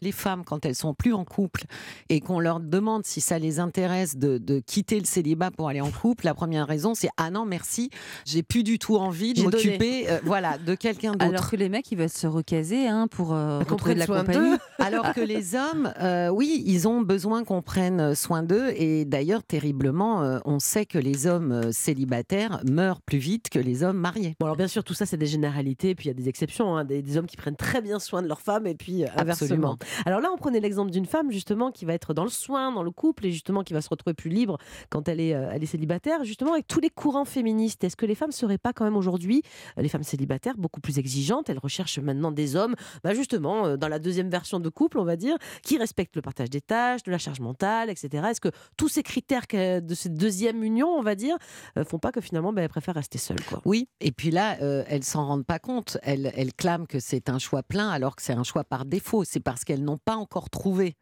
Les 0.01 0.13
femmes, 0.13 0.45
quand 0.45 0.65
elles 0.65 0.75
sont 0.75 0.95
plus 0.95 1.13
en 1.13 1.25
couple 1.25 1.65
et 2.09 2.21
qu'on 2.21 2.41
leur 2.41 2.59
demande 2.59 3.05
si 3.05 3.21
ça 3.21 3.39
les 3.39 3.61
intéresse 3.61 4.17
de, 4.17 4.61
quitter 4.67 4.99
le 4.99 5.05
célibat 5.05 5.51
pour 5.51 5.69
aller 5.69 5.81
en 5.81 5.91
couple, 5.91 6.25
la 6.25 6.35
première 6.35 6.67
raison 6.67 6.95
c'est 6.95 7.09
ah 7.17 7.31
non 7.31 7.45
merci, 7.45 7.91
j'ai 8.25 8.43
plus 8.43 8.65
du 8.65 8.79
tout 8.79 8.97
envie 8.97 9.33
de 9.33 9.43
m'occuper, 9.43 10.11
euh, 10.11 10.19
voilà, 10.25 10.59
de 10.59 10.75
quelqu'un 10.75 11.13
d'autre. 11.13 11.25
Alors 11.25 11.51
que 11.51 11.57
les 11.57 11.69
mecs 11.69 11.91
ils 11.93 11.99
veulent 11.99 12.09
se 12.09 12.27
recaser 12.27 12.89
hein, 12.89 13.07
pour 13.09 13.33
euh, 13.33 13.61
retrouver 13.61 13.95
de 13.95 14.01
la 14.01 14.07
compagnie. 14.07 14.57
Alors 14.79 15.13
que 15.13 15.21
les 15.21 15.55
hommes, 15.55 15.93
oui, 16.33 16.63
ils 16.67 16.89
ont 16.89 17.03
besoin 17.03 17.45
qu'on 17.45 17.63
prenne 17.63 18.15
soin 18.15 18.43
d'eux 18.43 18.70
et 18.75 19.05
d'ailleurs, 19.05 19.43
terriblement, 19.43 20.23
euh, 20.23 20.39
on 20.45 20.59
sait 20.59 20.87
que 20.87 20.99
les 20.99 21.27
hommes 21.27 21.53
euh, 21.53 21.73
célibataires 21.73 22.61
meurent 22.69 23.01
plus 23.01 23.19
vite 23.19 23.49
que 23.49 23.59
les 23.59 23.83
hommes 23.83 23.99
mariés. 23.99 24.37
Bon, 24.41 24.47
alors 24.47 24.57
bien 24.57 24.69
sûr, 24.69 24.85
tout 24.85 24.95
ça, 24.95 25.07
c'est 25.07 25.17
des 25.17 25.27
généralités, 25.27 25.95
puis 25.95 26.07
il 26.07 26.09
y 26.09 26.11
a 26.11 26.15
des 26.15 26.29
exceptions, 26.29 26.77
hein, 26.77 26.85
des, 26.85 27.17
hommes 27.17 27.27
qui 27.27 27.37
prennent 27.37 27.57
très 27.57 27.81
bien 27.81 27.99
soin 27.99 28.23
de 28.23 28.29
leur 28.29 28.41
femme, 28.41 28.67
et 28.67 28.75
puis 28.75 29.05
euh, 29.05 29.09
inversement. 29.17 29.77
Alors 30.07 30.21
là, 30.21 30.31
on 30.33 30.37
prenait 30.37 30.61
l'exemple 30.61 30.91
d'une 30.91 31.07
femme, 31.07 31.31
justement, 31.31 31.71
qui 31.71 31.85
va 31.85 31.95
être 31.95 32.15
dans 32.15 32.25
le 32.25 32.31
soin, 32.31 32.73
dans 32.73 32.83
le 32.83 32.91
couple, 32.91 33.27
et 33.27 33.33
justement, 33.33 33.63
qui 33.63 33.73
va 33.73 33.81
se 33.81 33.89
retrouver 33.89 34.15
plus 34.15 34.31
libre 34.31 34.59
quand 34.89 35.09
elle 35.09 35.21
est, 35.21 35.29
elle 35.29 35.63
est 35.63 35.67
célibataire, 35.67 36.25
justement, 36.25 36.53
avec 36.53 36.67
tous 36.67 36.81
les 36.81 36.91
courants 36.91 37.25
féministes. 37.25 37.85
Est-ce 37.85 37.97
que 37.97 38.07
les 38.07 38.15
femmes 38.15 38.33
seraient 38.33 38.59
pas 38.59 38.73
quand 38.73 38.85
même 38.85 38.97
aujourd'hui, 38.97 39.43
les 39.77 39.89
femmes 39.89 40.03
célibataires, 40.03 40.55
beaucoup 40.57 40.81
plus 40.81 40.99
exigeantes? 40.99 41.51
Elles 41.51 41.59
recherchent 41.59 41.99
maintenant 41.99 42.33
des 42.33 42.57
hommes, 42.57 42.75
bah 43.03 43.15
justement, 43.15 43.77
dans 43.77 43.89
la 43.89 43.99
deuxième 43.99 44.29
version 44.29 44.61
de 44.61 44.69
couple, 44.69 44.99
on 44.99 45.05
va 45.05 45.17
dire, 45.17 45.37
qui 45.63 45.79
respectent 45.79 46.17
le 46.17 46.23
partage 46.23 46.51
des 46.51 46.61
tâches, 46.61 47.03
de 47.03 47.11
la 47.11 47.19
charge 47.19 47.41
mentale, 47.41 47.91
etc. 47.91 48.25
Est-ce 48.31 48.41
que 48.41 48.51
tous 48.77 48.89
ces 48.89 49.03
critères 49.03 49.47
de 49.51 49.95
cette 49.95 50.15
deuxième 50.15 50.63
union, 50.63 50.89
on 50.89 51.03
va 51.03 51.15
dire, 51.15 51.37
euh, 51.77 51.85
font 51.85 51.99
pas 51.99 52.13
que 52.13 52.21
finalement, 52.21 52.53
ben, 52.53 52.63
elle 52.63 52.69
préfère 52.69 52.95
rester 52.95 53.19
seule. 53.19 53.39
Oui, 53.65 53.89
et 54.01 54.13
puis 54.13 54.31
là, 54.31 54.59
euh, 54.63 54.85
elles 54.89 55.05
s'en 55.05 55.27
rendent 55.27 55.47
pas 55.47 55.59
compte. 55.59 55.99
Elles 56.03 56.53
clament 56.55 56.87
que 56.87 57.01
c'est 57.01 57.29
un 57.29 57.39
choix 57.39 57.63
plein 57.63 57.91
alors 57.91 58.17
que 58.17 58.23
c'est 58.23 58.33
un 58.33 58.45
choix 58.45 58.65
par 58.65 58.85
défaut. 58.85 59.25
C'est 59.25 59.41
parce 59.41 59.65
qu'elles 59.65 59.85
n'ont 59.85 59.99
pas 59.99 60.17
encore 60.17 60.51
trouvé 60.51 60.97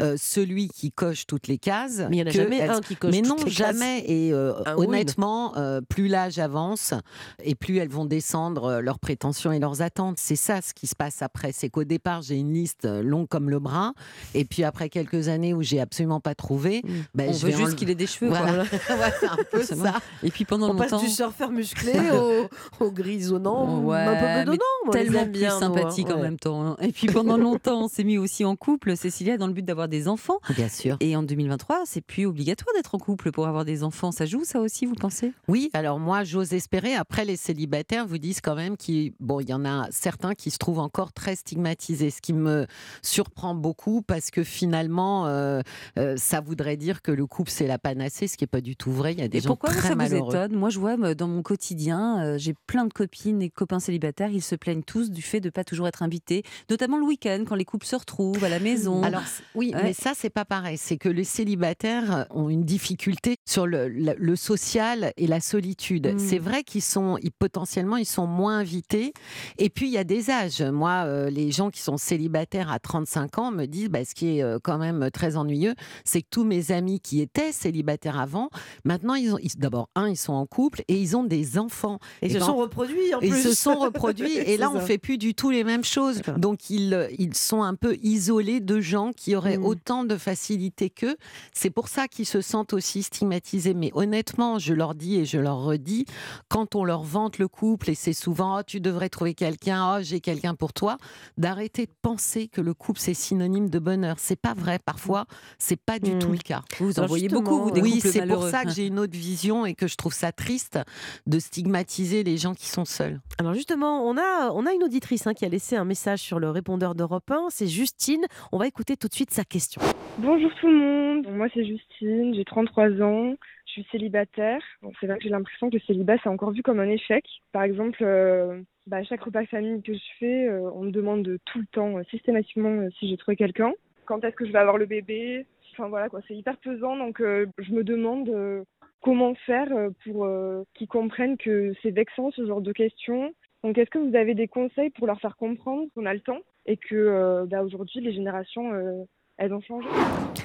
euh, 0.00 0.16
celui 0.18 0.68
qui 0.68 0.90
coche 0.90 1.26
toutes 1.26 1.48
les 1.48 1.58
cases. 1.58 2.02
Mais 2.10 2.18
il 2.18 2.22
n'y 2.22 2.22
en 2.22 2.26
a 2.26 2.30
jamais 2.30 2.62
un 2.62 2.80
qui 2.80 2.96
coche 2.96 3.10
Mais 3.10 3.22
non, 3.22 3.36
jamais. 3.46 4.04
Et 4.06 4.32
euh, 4.32 4.52
honnêtement, 4.76 5.56
euh, 5.56 5.80
plus 5.80 6.08
l'âge 6.08 6.38
avance 6.38 6.94
et 7.42 7.54
plus 7.54 7.78
elles 7.78 7.88
vont 7.88 8.04
descendre 8.04 8.80
leurs 8.80 8.98
prétentions 8.98 9.52
et 9.52 9.58
leurs 9.58 9.82
attentes. 9.82 10.16
C'est 10.18 10.36
ça 10.36 10.60
ce 10.60 10.74
qui 10.74 10.86
se 10.86 10.94
passe 10.96 11.22
après. 11.22 11.52
C'est 11.52 11.68
qu'au 11.68 11.84
départ, 11.84 12.22
j'ai 12.22 12.36
une 12.36 12.52
liste 12.52 12.86
longue 12.86 13.28
comme 13.28 13.50
le 13.50 13.58
bras. 13.58 13.92
Et 14.34 14.44
puis 14.44 14.64
après 14.64 14.88
quelques 14.88 15.28
années 15.28 15.54
où 15.54 15.62
j'ai 15.62 15.80
absolument 15.80 16.20
pas 16.20 16.34
trouvé, 16.34 16.82
mm. 16.84 16.90
ben, 17.14 17.30
On 17.30 17.32
je 17.32 17.46
veut 17.46 17.52
juste 17.52 17.76
qu'il 17.76 17.90
ait 17.90 17.94
des 17.94 18.06
cheveux. 18.06 18.28
Voilà. 18.28 18.64
c'est 19.20 19.26
un 19.26 19.36
peu 19.50 19.62
ça. 19.62 20.00
Et 20.22 20.30
puis 20.30 20.44
pendant 20.44 20.70
On 20.70 20.72
longtemps. 20.72 20.98
passe 20.98 21.02
du 21.02 21.08
surfeur 21.08 21.50
musclé 21.50 21.92
au, 22.12 22.84
au 22.84 22.90
grisonnant, 22.90 23.82
ouais, 23.82 23.96
un 23.96 24.44
peu 24.44 24.50
bedonnant. 24.52 24.92
Tellement 24.92 25.26
bien, 25.26 25.58
sympathique 25.58 26.10
en 26.10 26.20
même 26.20 26.38
temps. 26.38 26.64
Hein. 26.64 26.76
Et 26.80 26.92
puis 26.92 27.06
pendant 27.06 27.36
longtemps, 27.36 27.84
on 27.84 27.88
s'est 27.88 28.04
mis 28.04 28.18
aussi 28.18 28.44
en 28.44 28.56
couple, 28.56 28.96
Cécilia, 28.96 29.36
dans 29.36 29.46
le 29.46 29.52
d'avoir 29.66 29.88
des 29.88 30.08
enfants. 30.08 30.38
Bien 30.54 30.68
sûr. 30.68 30.96
Et 31.00 31.16
en 31.16 31.22
2023, 31.22 31.82
c'est 31.86 32.00
plus 32.00 32.26
obligatoire 32.26 32.74
d'être 32.74 32.94
en 32.94 32.98
couple 32.98 33.32
pour 33.32 33.46
avoir 33.46 33.64
des 33.64 33.82
enfants. 33.82 34.12
Ça 34.12 34.26
joue, 34.26 34.44
ça 34.44 34.60
aussi, 34.60 34.86
vous 34.86 34.94
pensez? 34.94 35.32
Oui, 35.48 35.70
alors 35.72 35.98
moi, 35.98 36.24
j'ose 36.24 36.52
espérer. 36.52 36.94
Après, 36.94 37.24
les 37.24 37.36
célibataires 37.36 38.06
vous 38.06 38.18
disent 38.18 38.40
quand 38.40 38.54
même 38.54 38.76
qu'il 38.76 39.12
bon, 39.20 39.40
il 39.40 39.48
y 39.48 39.54
en 39.54 39.64
a 39.64 39.88
certains 39.90 40.34
qui 40.34 40.50
se 40.50 40.58
trouvent 40.58 40.78
encore 40.78 41.12
très 41.12 41.36
stigmatisés, 41.36 42.10
ce 42.10 42.20
qui 42.20 42.32
me 42.32 42.66
surprend 43.02 43.54
beaucoup 43.54 44.02
parce 44.02 44.30
que 44.30 44.44
finalement, 44.44 45.26
euh, 45.26 45.60
euh, 45.98 46.16
ça 46.16 46.40
voudrait 46.40 46.76
dire 46.76 47.02
que 47.02 47.12
le 47.12 47.26
couple, 47.26 47.50
c'est 47.50 47.66
la 47.66 47.78
panacée, 47.78 48.28
ce 48.28 48.36
qui 48.36 48.44
n'est 48.44 48.48
pas 48.48 48.60
du 48.60 48.76
tout 48.76 48.92
vrai. 48.92 49.12
Il 49.12 49.20
y 49.20 49.22
a 49.22 49.28
des 49.28 49.40
gens 49.40 49.48
pourquoi 49.48 49.70
très 49.70 49.88
ça 49.88 49.94
malheureux. 49.94 50.30
vous 50.30 50.36
étonne? 50.36 50.56
Moi, 50.56 50.70
je 50.70 50.78
vois 50.78 50.96
dans 51.14 51.28
mon 51.28 51.42
quotidien, 51.42 52.24
euh, 52.24 52.38
j'ai 52.38 52.54
plein 52.66 52.84
de 52.84 52.92
copines 52.92 53.42
et 53.42 53.50
copains 53.50 53.80
célibataires, 53.80 54.30
ils 54.30 54.42
se 54.42 54.54
plaignent 54.54 54.82
tous 54.82 55.10
du 55.10 55.22
fait 55.22 55.40
de 55.40 55.48
ne 55.48 55.50
pas 55.50 55.64
toujours 55.64 55.88
être 55.88 56.02
invités, 56.02 56.42
notamment 56.70 56.98
le 56.98 57.04
week-end, 57.04 57.44
quand 57.46 57.54
les 57.54 57.64
couples 57.64 57.86
se 57.86 57.96
retrouvent 57.96 58.44
à 58.44 58.48
la 58.48 58.60
maison. 58.60 59.02
Alors, 59.02 59.22
Oui, 59.54 59.72
mais 59.74 59.92
ça, 59.92 60.12
c'est 60.14 60.30
pas 60.30 60.44
pareil. 60.44 60.78
C'est 60.78 60.96
que 60.96 61.08
les 61.08 61.24
célibataires 61.24 62.26
ont 62.30 62.48
une 62.48 62.64
difficulté 62.64 63.36
sur 63.44 63.66
le, 63.66 63.88
le, 63.88 64.36
social 64.36 65.12
et 65.16 65.26
la 65.26 65.40
solitude. 65.40 66.14
Hmm. 66.14 66.18
C'est 66.18 66.38
vrai 66.38 66.62
qu'ils 66.62 66.82
sont, 66.82 67.18
ils, 67.22 67.32
potentiellement, 67.32 67.96
ils 67.96 68.06
sont 68.06 68.26
moins 68.26 68.58
invités. 68.58 69.12
Et 69.58 69.70
puis, 69.70 69.86
il 69.86 69.92
y 69.92 69.98
a 69.98 70.04
des 70.04 70.30
âges. 70.30 70.62
Moi, 70.62 71.04
euh, 71.06 71.30
les 71.30 71.50
gens 71.50 71.70
qui 71.70 71.80
sont 71.80 71.96
célibataires 71.96 72.70
à 72.70 72.78
35 72.78 73.38
ans 73.38 73.50
me 73.50 73.66
disent, 73.66 73.88
bah, 73.88 74.04
ce 74.04 74.14
qui 74.14 74.38
est 74.38 74.42
euh, 74.42 74.58
quand 74.62 74.78
même 74.78 75.10
très 75.12 75.36
ennuyeux, 75.36 75.74
c'est 76.04 76.22
que 76.22 76.28
tous 76.30 76.44
mes 76.44 76.70
amis 76.70 77.00
qui 77.00 77.20
étaient 77.20 77.52
célibataires 77.52 78.18
avant, 78.18 78.50
maintenant, 78.84 79.14
ils 79.14 79.34
ont, 79.34 79.38
d'abord, 79.56 79.88
un, 79.94 80.08
ils 80.08 80.16
sont 80.16 80.34
en 80.34 80.46
couple 80.46 80.82
et 80.88 81.00
ils 81.00 81.16
ont 81.16 81.24
des 81.24 81.58
enfants. 81.58 81.98
Et, 82.22 82.26
ils 82.26 82.32
se 82.32 82.40
sont 82.40 82.56
reproduits 82.56 83.14
en 83.14 83.18
plus. 83.18 83.28
Ils 83.28 83.34
se 83.34 83.54
sont 83.54 83.76
reproduits. 83.76 84.36
et 84.36 84.56
là, 84.56 84.70
on 84.70 84.80
fait 84.80 84.98
plus 84.98 85.18
du 85.18 85.34
tout 85.34 85.50
les 85.50 85.64
mêmes 85.64 85.84
choses. 85.84 86.20
Donc, 86.36 86.70
ils, 86.70 87.08
ils 87.18 87.34
sont 87.34 87.62
un 87.62 87.74
peu 87.74 87.96
isolés 88.02 88.60
de 88.60 88.80
gens 88.80 89.12
qui 89.12 89.27
auraient 89.36 89.58
hmm. 89.58 89.64
autant 89.64 90.04
de 90.04 90.16
facilité 90.16 90.90
qu'eux. 90.90 91.16
C'est 91.52 91.70
pour 91.70 91.88
ça 91.88 92.08
qu'ils 92.08 92.26
se 92.26 92.40
sentent 92.40 92.72
aussi 92.72 93.02
stigmatisés. 93.02 93.74
Mais 93.74 93.90
honnêtement, 93.94 94.58
je 94.58 94.74
leur 94.74 94.94
dis 94.94 95.16
et 95.16 95.24
je 95.24 95.38
leur 95.38 95.62
redis, 95.62 96.06
quand 96.48 96.74
on 96.74 96.84
leur 96.84 97.02
vante 97.02 97.38
le 97.38 97.48
couple, 97.48 97.90
et 97.90 97.94
c'est 97.94 98.12
souvent 98.12 98.58
oh, 98.58 98.62
tu 98.66 98.80
devrais 98.80 99.08
trouver 99.08 99.34
quelqu'un, 99.34 99.96
oh, 99.96 100.02
j'ai 100.02 100.20
quelqu'un 100.20 100.54
pour 100.54 100.72
toi, 100.72 100.98
d'arrêter 101.36 101.86
de 101.86 101.92
penser 102.02 102.48
que 102.48 102.60
le 102.60 102.74
couple 102.74 103.00
c'est 103.00 103.14
synonyme 103.14 103.68
de 103.68 103.78
bonheur. 103.78 104.16
C'est 104.18 104.40
pas 104.40 104.54
vrai. 104.54 104.78
Parfois, 104.84 105.26
c'est 105.58 105.76
pas 105.80 105.98
du 105.98 106.18
tout 106.18 106.28
hmm. 106.28 106.32
le 106.32 106.38
cas. 106.38 106.62
Vous 106.80 107.00
en 107.00 107.06
voyez 107.06 107.28
beaucoup, 107.28 107.62
vous, 107.64 107.70
des 107.70 107.80
Oui, 107.80 108.00
c'est 108.00 108.26
pour 108.26 108.48
ça 108.48 108.64
que 108.64 108.70
j'ai 108.70 108.86
une 108.86 108.98
autre 108.98 109.16
vision 109.16 109.66
et 109.66 109.74
que 109.74 109.86
je 109.86 109.96
trouve 109.96 110.14
ça 110.14 110.32
triste 110.32 110.78
de 111.26 111.38
stigmatiser 111.38 112.24
les 112.24 112.36
gens 112.36 112.54
qui 112.54 112.66
sont 112.66 112.84
seuls. 112.84 113.20
Alors 113.38 113.54
justement, 113.54 114.02
on 114.08 114.16
a, 114.16 114.50
on 114.52 114.66
a 114.66 114.72
une 114.72 114.84
auditrice 114.84 115.26
hein, 115.26 115.34
qui 115.34 115.44
a 115.44 115.48
laissé 115.48 115.76
un 115.76 115.84
message 115.84 116.20
sur 116.20 116.38
le 116.38 116.50
répondeur 116.50 116.94
d'Europe 116.94 117.30
1, 117.30 117.48
c'est 117.50 117.66
Justine. 117.66 118.24
On 118.52 118.58
va 118.58 118.66
écouter 118.66 118.96
tout 118.96 119.08
de 119.08 119.14
suite 119.14 119.17
sa 119.26 119.44
question. 119.44 119.80
Bonjour 120.18 120.50
tout 120.60 120.68
le 120.68 120.76
monde, 120.76 121.28
moi 121.30 121.48
c'est 121.52 121.64
Justine, 121.64 122.34
j'ai 122.34 122.44
33 122.44 123.02
ans, 123.02 123.34
je 123.66 123.72
suis 123.72 123.86
célibataire. 123.90 124.60
C'est 125.00 125.06
vrai 125.06 125.18
que 125.18 125.24
j'ai 125.24 125.30
l'impression 125.30 125.68
que 125.68 125.76
le 125.76 125.82
célibat 125.86 126.16
c'est 126.22 126.28
encore 126.28 126.52
vu 126.52 126.62
comme 126.62 126.80
un 126.80 126.88
échec. 126.88 127.24
Par 127.52 127.62
exemple, 127.62 127.98
euh, 128.02 128.60
bah, 128.86 129.02
chaque 129.04 129.22
repas 129.22 129.44
famille 129.46 129.82
que 129.82 129.94
je 129.94 130.04
fais, 130.18 130.48
euh, 130.48 130.70
on 130.74 130.82
me 130.82 130.90
demande 130.90 131.38
tout 131.46 131.58
le 131.58 131.66
temps, 131.66 131.98
euh, 131.98 132.02
systématiquement, 132.10 132.88
si 132.98 133.08
j'ai 133.08 133.16
trouvé 133.16 133.36
quelqu'un. 133.36 133.72
Quand 134.06 134.24
est-ce 134.24 134.36
que 134.36 134.46
je 134.46 134.52
vais 134.52 134.58
avoir 134.58 134.78
le 134.78 134.86
bébé? 134.86 135.46
Enfin 135.72 135.88
voilà 135.88 136.08
quoi, 136.08 136.20
c'est 136.26 136.34
hyper 136.34 136.56
pesant 136.56 136.96
donc 136.96 137.20
je 137.20 137.72
me 137.72 137.84
demande 137.84 138.64
comment 139.00 139.34
faire 139.46 139.68
pour 140.04 140.28
qu'ils 140.74 140.88
comprennent 140.88 141.36
que 141.36 141.72
c'est 141.82 141.90
vexant 141.90 142.30
ce 142.32 142.46
genre 142.46 142.60
de 142.60 142.72
questions. 142.72 143.32
Donc 143.62 143.78
est-ce 143.78 143.90
que 143.90 143.98
vous 143.98 144.16
avez 144.16 144.34
des 144.34 144.48
conseils 144.48 144.90
pour 144.90 145.06
leur 145.06 145.20
faire 145.20 145.36
comprendre 145.36 145.88
qu'on 145.94 146.06
a 146.06 146.14
le 146.14 146.20
temps? 146.20 146.40
Et 146.68 146.76
que 146.76 147.44
bah, 147.46 147.62
aujourd'hui 147.62 148.00
les 148.00 148.12
générations 148.12 149.08
elles 149.38 149.54
ont 149.54 149.60
changé. 149.60 149.86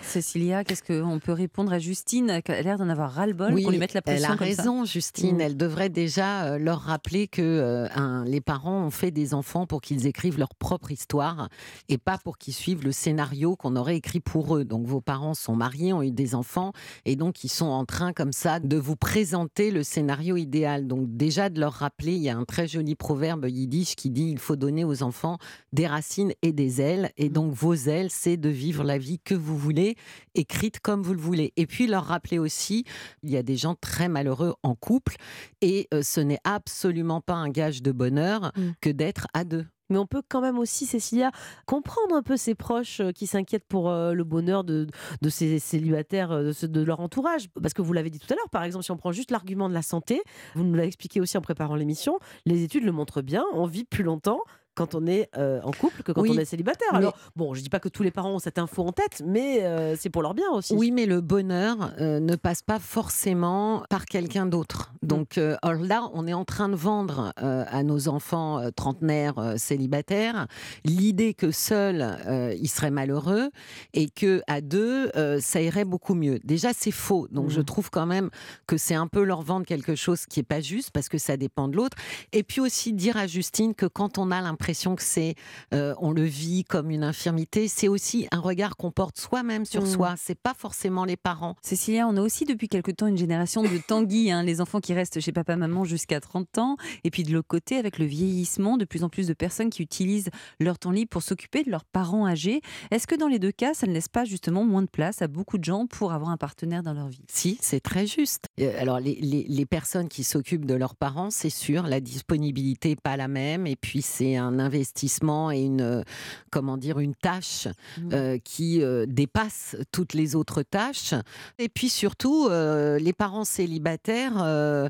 Cécilia, 0.03 0.63
qu'est-ce 0.63 0.83
qu'on 0.83 1.17
peut 1.17 1.31
répondre 1.31 1.73
à 1.73 1.79
Justine 1.79 2.29
Elle 2.29 2.55
a 2.55 2.61
l'air 2.61 2.77
d'en 2.77 2.89
avoir 2.89 3.11
ras-le-bol 3.11 3.51
oui, 3.53 3.63
qu'on 3.63 3.71
lui 3.71 3.79
mette 3.79 3.95
la 3.95 4.03
pression. 4.03 4.27
Elle 4.27 4.31
a 4.31 4.35
raison, 4.35 4.85
Justine. 4.85 5.37
Mm. 5.37 5.41
Elle 5.41 5.57
devrait 5.57 5.89
déjà 5.89 6.45
euh, 6.45 6.57
leur 6.59 6.79
rappeler 6.79 7.27
que 7.27 7.41
euh, 7.41 8.23
les 8.25 8.39
parents 8.39 8.85
ont 8.85 8.91
fait 8.91 9.09
des 9.09 9.33
enfants 9.33 9.65
pour 9.65 9.81
qu'ils 9.81 10.05
écrivent 10.05 10.37
leur 10.37 10.53
propre 10.53 10.91
histoire 10.91 11.49
et 11.89 11.97
pas 11.97 12.19
pour 12.19 12.37
qu'ils 12.37 12.53
suivent 12.53 12.83
le 12.83 12.91
scénario 12.91 13.55
qu'on 13.55 13.75
aurait 13.75 13.95
écrit 13.95 14.19
pour 14.19 14.55
eux. 14.55 14.63
Donc 14.63 14.85
vos 14.85 15.01
parents 15.01 15.33
sont 15.33 15.55
mariés, 15.55 15.91
ont 15.91 16.03
eu 16.03 16.11
des 16.11 16.35
enfants 16.35 16.71
et 17.05 17.15
donc 17.15 17.43
ils 17.43 17.49
sont 17.49 17.65
en 17.65 17.85
train 17.85 18.13
comme 18.13 18.31
ça 18.31 18.59
de 18.59 18.77
vous 18.77 18.95
présenter 18.95 19.71
le 19.71 19.81
scénario 19.81 20.37
idéal. 20.37 20.85
Donc 20.85 21.07
déjà 21.17 21.49
de 21.49 21.59
leur 21.59 21.73
rappeler, 21.73 22.13
il 22.13 22.21
y 22.21 22.29
a 22.29 22.37
un 22.37 22.45
très 22.45 22.67
joli 22.67 22.93
proverbe 22.93 23.47
yiddish 23.49 23.95
qui 23.95 24.11
dit 24.11 24.29
il 24.29 24.39
faut 24.39 24.55
donner 24.55 24.83
aux 24.85 25.01
enfants 25.01 25.39
des 25.71 25.87
racines 25.87 26.33
et 26.43 26.51
des 26.51 26.79
ailes. 26.79 27.11
Et 27.17 27.29
mm. 27.29 27.33
donc 27.33 27.53
vos 27.53 27.73
ailes, 27.73 28.11
c'est 28.11 28.37
de 28.37 28.49
vivre 28.49 28.82
la 28.83 28.97
vie 28.97 29.19
que 29.19 29.35
vous 29.35 29.57
voulez, 29.57 29.95
écrite 30.35 30.79
comme 30.79 31.01
vous 31.01 31.13
le 31.13 31.21
voulez. 31.21 31.53
Et 31.57 31.65
puis 31.65 31.87
leur 31.87 32.05
rappeler 32.05 32.39
aussi, 32.39 32.85
il 33.23 33.29
y 33.29 33.37
a 33.37 33.43
des 33.43 33.55
gens 33.55 33.75
très 33.75 34.09
malheureux 34.09 34.53
en 34.63 34.75
couple 34.75 35.15
et 35.61 35.87
euh, 35.93 36.01
ce 36.01 36.19
n'est 36.19 36.39
absolument 36.43 37.21
pas 37.21 37.35
un 37.35 37.49
gage 37.49 37.81
de 37.81 37.91
bonheur 37.91 38.51
mm. 38.55 38.71
que 38.81 38.89
d'être 38.89 39.27
à 39.33 39.43
deux. 39.43 39.65
Mais 39.89 39.97
on 39.99 40.07
peut 40.07 40.21
quand 40.27 40.41
même 40.41 40.57
aussi, 40.57 40.85
Cécilia, 40.85 41.31
comprendre 41.65 42.15
un 42.15 42.23
peu 42.23 42.37
ses 42.37 42.55
proches 42.55 43.01
euh, 43.01 43.11
qui 43.11 43.27
s'inquiètent 43.27 43.67
pour 43.67 43.89
euh, 43.89 44.13
le 44.13 44.23
bonheur 44.23 44.63
de, 44.63 44.87
de 45.21 45.29
ces 45.29 45.59
célibataires, 45.59 46.29
de, 46.29 46.67
de, 46.67 46.81
leur 46.81 46.99
entourage. 46.99 47.49
Parce 47.61 47.73
que 47.73 47.81
vous 47.81 47.93
l'avez 47.93 48.09
dit 48.09 48.19
tout 48.19 48.31
à 48.31 48.35
l'heure, 48.35 48.49
par 48.49 48.63
exemple, 48.63 48.85
si 48.85 48.91
on 48.91 48.97
prend 48.97 49.11
juste 49.11 49.29
l'argument 49.29 49.69
de 49.69 49.73
la 49.73 49.81
santé, 49.81 50.21
vous 50.55 50.63
nous 50.63 50.73
l'avez 50.73 50.87
expliqué 50.87 51.19
aussi 51.21 51.37
en 51.37 51.41
préparant 51.41 51.75
l'émission, 51.75 52.17
les 52.45 52.63
études 52.63 52.85
le 52.85 52.91
montrent 52.91 53.21
bien, 53.21 53.43
on 53.53 53.65
vit 53.65 53.83
plus 53.83 54.03
longtemps 54.03 54.39
quand 54.75 54.95
on 54.95 55.05
est 55.05 55.29
euh, 55.37 55.61
en 55.63 55.71
couple 55.71 56.03
que 56.03 56.11
quand 56.11 56.21
on 56.21 56.37
est 56.37 56.45
célibataire. 56.45 56.93
Alors, 56.93 57.15
bon, 57.35 57.53
je 57.53 57.61
dis 57.61 57.69
pas 57.69 57.79
que 57.79 57.89
tous 57.89 58.03
les 58.03 58.11
parents 58.11 58.33
ont 58.33 58.39
cette 58.39 58.57
info 58.57 58.83
en 58.83 58.91
tête, 58.91 59.21
mais 59.25 59.63
euh, 59.63 59.95
c'est 59.97 60.09
pour 60.09 60.21
leur 60.21 60.33
bien 60.33 60.49
aussi. 60.51 60.73
Oui, 60.73 60.91
mais 60.91 61.05
le 61.05 61.21
bonheur 61.21 61.91
euh, 61.99 62.19
ne 62.19 62.35
passe 62.35 62.61
pas 62.61 62.79
forcément 62.79 63.83
par 63.89 64.05
quelqu'un 64.05 64.45
d'autre. 64.45 64.93
Mm. 65.01 65.07
Donc 65.07 65.35
là, 65.35 66.09
on 66.13 66.27
est 66.27 66.33
en 66.33 66.45
train 66.45 66.69
de 66.69 66.75
vendre 66.75 67.33
à 67.37 67.83
nos 67.83 68.07
enfants 68.07 68.61
trentenaires 68.75 69.55
célibataires 69.57 70.47
l'idée 70.85 71.33
que 71.33 71.51
seul 71.51 72.17
ils 72.59 72.67
seraient 72.67 72.91
malheureux 72.91 73.49
et 73.93 74.09
que 74.09 74.41
à 74.47 74.61
deux 74.61 75.11
ça 75.39 75.61
irait 75.61 75.85
beaucoup 75.85 76.15
mieux. 76.15 76.39
Déjà, 76.43 76.73
c'est 76.73 76.91
faux. 76.91 77.27
Donc, 77.31 77.49
je 77.49 77.61
mm. 77.61 77.65
trouve 77.65 77.89
quand 77.89 78.05
même 78.05 78.29
que 78.67 78.77
c'est 78.77 78.95
un 78.95 79.07
peu 79.07 79.23
leur 79.23 79.41
vendre 79.41 79.65
quelque 79.65 79.95
chose 79.95 80.25
qui 80.25 80.39
est 80.39 80.43
pas 80.43 80.61
juste 80.61 80.91
parce 80.91 81.09
que 81.09 81.17
ça 81.17 81.37
dépend 81.37 81.67
de 81.67 81.75
l'autre. 81.75 81.97
Et 82.31 82.43
puis 82.43 82.61
aussi 82.61 82.93
dire 82.93 83.17
à 83.17 83.27
Justine 83.27 83.75
que 83.75 83.85
quand 83.85 84.17
on 84.17 84.31
a 84.31 84.41
l'impression 84.41 84.62
l'impression 84.63 84.95
que 84.95 85.03
c'est, 85.03 85.35
euh, 85.73 85.93
on 85.99 86.11
le 86.11 86.23
vit 86.23 86.63
comme 86.63 86.89
une 86.89 87.03
infirmité. 87.03 87.67
C'est 87.67 87.89
aussi 87.89 88.29
un 88.31 88.39
regard 88.39 88.77
qu'on 88.77 88.91
porte 88.91 89.19
soi-même 89.19 89.65
sur 89.65 89.81
mmh. 89.81 89.87
soi. 89.87 90.15
C'est 90.17 90.39
pas 90.39 90.53
forcément 90.57 91.03
les 91.03 91.17
parents. 91.17 91.57
Cécilia, 91.61 92.07
on 92.07 92.15
a 92.15 92.21
aussi 92.21 92.45
depuis 92.45 92.69
quelque 92.69 92.91
temps 92.91 93.07
une 93.07 93.17
génération 93.17 93.61
de 93.61 93.77
tanguis, 93.85 94.31
hein, 94.31 94.41
les 94.41 94.61
enfants 94.61 94.79
qui 94.79 94.93
restent 94.93 95.19
chez 95.19 95.33
papa 95.33 95.57
maman 95.57 95.83
jusqu'à 95.83 96.21
30 96.21 96.59
ans. 96.59 96.77
Et 97.03 97.11
puis 97.11 97.23
de 97.23 97.33
l'autre 97.33 97.49
côté, 97.49 97.75
avec 97.75 97.99
le 97.99 98.05
vieillissement, 98.05 98.77
de 98.77 98.85
plus 98.85 99.03
en 99.03 99.09
plus 99.09 99.27
de 99.27 99.33
personnes 99.33 99.69
qui 99.69 99.81
utilisent 99.81 100.29
leur 100.61 100.79
temps 100.79 100.91
libre 100.91 101.09
pour 101.09 101.23
s'occuper 101.23 101.63
de 101.63 101.69
leurs 101.69 101.83
parents 101.83 102.25
âgés. 102.25 102.61
Est-ce 102.89 103.05
que 103.05 103.15
dans 103.15 103.27
les 103.27 103.39
deux 103.39 103.51
cas, 103.51 103.73
ça 103.73 103.85
ne 103.85 103.91
laisse 103.91 104.07
pas 104.07 104.23
justement 104.23 104.63
moins 104.63 104.83
de 104.83 104.87
place 104.87 105.21
à 105.21 105.27
beaucoup 105.27 105.57
de 105.57 105.65
gens 105.65 105.87
pour 105.87 106.13
avoir 106.13 106.29
un 106.29 106.37
partenaire 106.37 106.83
dans 106.83 106.93
leur 106.93 107.09
vie? 107.09 107.25
Si, 107.27 107.57
c'est 107.59 107.81
très 107.81 108.07
juste. 108.07 108.45
Euh, 108.61 108.79
alors 108.79 109.01
les, 109.01 109.15
les, 109.15 109.43
les 109.45 109.65
personnes 109.65 110.07
qui 110.07 110.23
s'occupent 110.23 110.65
de 110.65 110.73
leurs 110.73 110.95
parents, 110.95 111.31
c'est 111.31 111.49
sûr, 111.49 111.83
la 111.83 111.99
disponibilité 111.99 112.89
n'est 112.89 112.95
pas 112.95 113.17
la 113.17 113.27
même. 113.27 113.67
Et 113.67 113.75
puis 113.75 114.01
c'est 114.01 114.37
un 114.37 114.52
investissement 114.59 115.51
et 115.51 115.61
une, 115.61 115.81
euh, 115.81 116.03
comment 116.51 116.77
dire, 116.77 116.99
une 116.99 117.15
tâche 117.15 117.67
mmh. 117.97 118.09
euh, 118.13 118.37
qui 118.43 118.81
euh, 118.81 119.05
dépasse 119.07 119.75
toutes 119.91 120.13
les 120.13 120.35
autres 120.35 120.63
tâches. 120.63 121.13
Et 121.59 121.69
puis 121.69 121.89
surtout, 121.89 122.49
les 122.49 123.13
parents 123.13 123.45
célibataires 123.45 124.89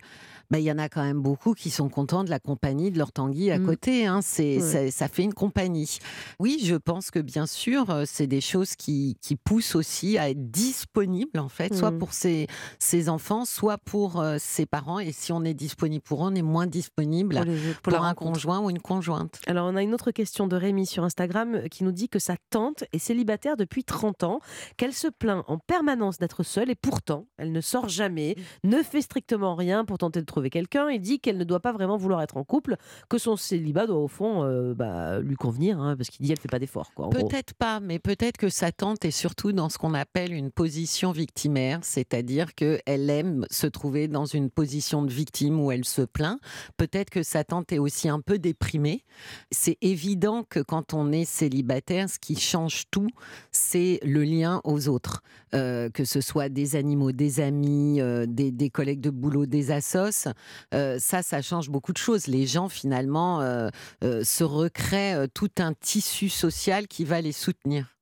bah, 0.53 0.59
il 0.59 0.65
y 0.65 0.71
en 0.71 0.77
a 0.77 0.87
quand 0.87 1.01
même 1.01 1.19
beaucoup 1.19 1.55
qui 1.55 1.71
sont 1.71 1.89
contents 1.89 2.23
de 2.23 2.29
la 2.29 2.37
compagnie 2.37 2.91
de 2.91 2.99
leur 2.99 3.11
tanguy 3.11 3.49
à 3.49 3.57
mmh. 3.57 3.65
côté. 3.65 4.05
Hein. 4.05 4.19
C'est, 4.21 4.59
ça, 4.91 5.07
fait 5.07 5.23
une 5.23 5.33
compagnie. 5.33 5.97
Oui, 6.37 6.61
je 6.63 6.75
pense 6.75 7.09
que 7.09 7.17
bien 7.17 7.47
sûr, 7.47 7.89
euh, 7.89 8.03
c'est 8.05 8.27
des 8.27 8.39
choses 8.39 8.75
qui, 8.75 9.17
qui, 9.19 9.35
poussent 9.35 9.73
aussi 9.73 10.19
à 10.19 10.29
être 10.29 10.51
disponibles, 10.51 11.39
en 11.39 11.49
fait, 11.49 11.73
soit 11.73 11.89
mmh. 11.89 11.97
pour 11.97 12.13
ses, 12.13 12.45
ses, 12.77 13.09
enfants, 13.09 13.45
soit 13.45 13.79
pour 13.79 14.21
euh, 14.21 14.35
ses 14.37 14.67
parents. 14.67 14.99
Et 14.99 15.11
si 15.11 15.31
on 15.31 15.43
est 15.43 15.55
disponible 15.55 16.03
pour 16.03 16.23
eux, 16.23 16.29
on 16.31 16.35
est 16.35 16.43
moins 16.43 16.67
disponible 16.67 17.41
pour, 17.81 17.95
un 17.95 18.13
conjoint 18.13 18.59
ou 18.59 18.69
une 18.69 18.79
conjointe. 18.79 19.41
Alors, 19.47 19.65
on 19.65 19.75
a 19.75 19.81
une 19.81 19.95
autre 19.95 20.11
question 20.11 20.45
de 20.45 20.55
Rémi 20.55 20.85
sur 20.85 21.03
Instagram 21.03 21.55
euh, 21.55 21.67
qui 21.67 21.83
nous 21.83 21.91
dit 21.91 22.09
que 22.09 22.19
sa 22.19 22.35
tante 22.51 22.83
est 22.93 22.99
célibataire 22.99 23.57
depuis 23.57 23.83
30 23.83 24.21
ans, 24.21 24.39
qu'elle 24.77 24.93
se 24.93 25.07
plaint 25.07 25.43
en 25.47 25.57
permanence 25.57 26.19
d'être 26.19 26.43
seule 26.43 26.69
et 26.69 26.75
pourtant, 26.75 27.25
elle 27.37 27.51
ne 27.51 27.61
sort 27.61 27.89
jamais, 27.89 28.35
mmh. 28.63 28.69
ne 28.69 28.83
fait 28.83 29.01
strictement 29.01 29.55
rien 29.55 29.83
pour 29.83 29.97
tenter 29.97 30.19
de 30.19 30.25
trouver 30.27 30.42
quelqu'un. 30.49 30.89
Il 30.89 31.01
dit 31.01 31.19
qu'elle 31.19 31.37
ne 31.37 31.43
doit 31.43 31.59
pas 31.59 31.71
vraiment 31.71 31.97
vouloir 31.97 32.21
être 32.21 32.37
en 32.37 32.43
couple, 32.43 32.77
que 33.09 33.17
son 33.17 33.35
célibat 33.35 33.87
doit 33.87 33.97
au 33.97 34.07
fond 34.07 34.43
euh, 34.43 34.73
bah, 34.73 35.19
lui 35.19 35.35
convenir, 35.35 35.79
hein, 35.79 35.95
parce 35.95 36.09
qu'il 36.09 36.25
dit 36.25 36.31
elle 36.31 36.39
fait 36.39 36.47
pas 36.47 36.59
d'efforts. 36.59 36.91
Peut-être 37.11 37.53
pas, 37.53 37.79
mais 37.79 37.99
peut-être 37.99 38.37
que 38.37 38.49
sa 38.49 38.71
tante 38.71 39.05
est 39.05 39.11
surtout 39.11 39.51
dans 39.51 39.69
ce 39.69 39.77
qu'on 39.77 39.93
appelle 39.93 40.33
une 40.33 40.51
position 40.51 41.11
victimaire, 41.11 41.79
c'est-à-dire 41.83 42.55
qu'elle 42.55 43.09
aime 43.09 43.45
se 43.49 43.67
trouver 43.67 44.07
dans 44.07 44.25
une 44.25 44.49
position 44.49 45.03
de 45.03 45.11
victime 45.11 45.59
où 45.59 45.71
elle 45.71 45.85
se 45.85 46.01
plaint. 46.01 46.39
Peut-être 46.77 47.09
que 47.09 47.23
sa 47.23 47.43
tante 47.43 47.71
est 47.71 47.79
aussi 47.79 48.09
un 48.09 48.19
peu 48.19 48.39
déprimée. 48.39 49.03
C'est 49.51 49.77
évident 49.81 50.43
que 50.43 50.59
quand 50.59 50.93
on 50.93 51.11
est 51.11 51.25
célibataire, 51.25 52.09
ce 52.09 52.19
qui 52.19 52.35
change 52.35 52.85
tout, 52.91 53.09
c'est 53.51 53.99
le 54.03 54.23
lien 54.23 54.61
aux 54.63 54.87
autres, 54.87 55.23
euh, 55.53 55.89
que 55.89 56.05
ce 56.05 56.21
soit 56.21 56.49
des 56.49 56.75
animaux, 56.75 57.11
des 57.11 57.39
amis, 57.39 58.01
euh, 58.01 58.25
des, 58.27 58.51
des 58.51 58.69
collègues 58.69 59.01
de 59.01 59.09
boulot, 59.09 59.45
des 59.45 59.71
assos. 59.71 60.32
Euh, 60.73 60.97
ça, 60.99 61.21
ça 61.23 61.41
change 61.41 61.69
beaucoup 61.69 61.93
de 61.93 61.97
choses. 61.97 62.27
Les 62.27 62.45
gens, 62.45 62.69
finalement, 62.69 63.41
euh, 63.41 63.69
euh, 64.03 64.23
se 64.23 64.43
recréent 64.43 65.27
tout 65.33 65.51
un 65.59 65.73
tissu 65.73 66.29
social 66.29 66.87
qui 66.87 67.05
va 67.05 67.21
les 67.21 67.31
soutenir. 67.31 67.93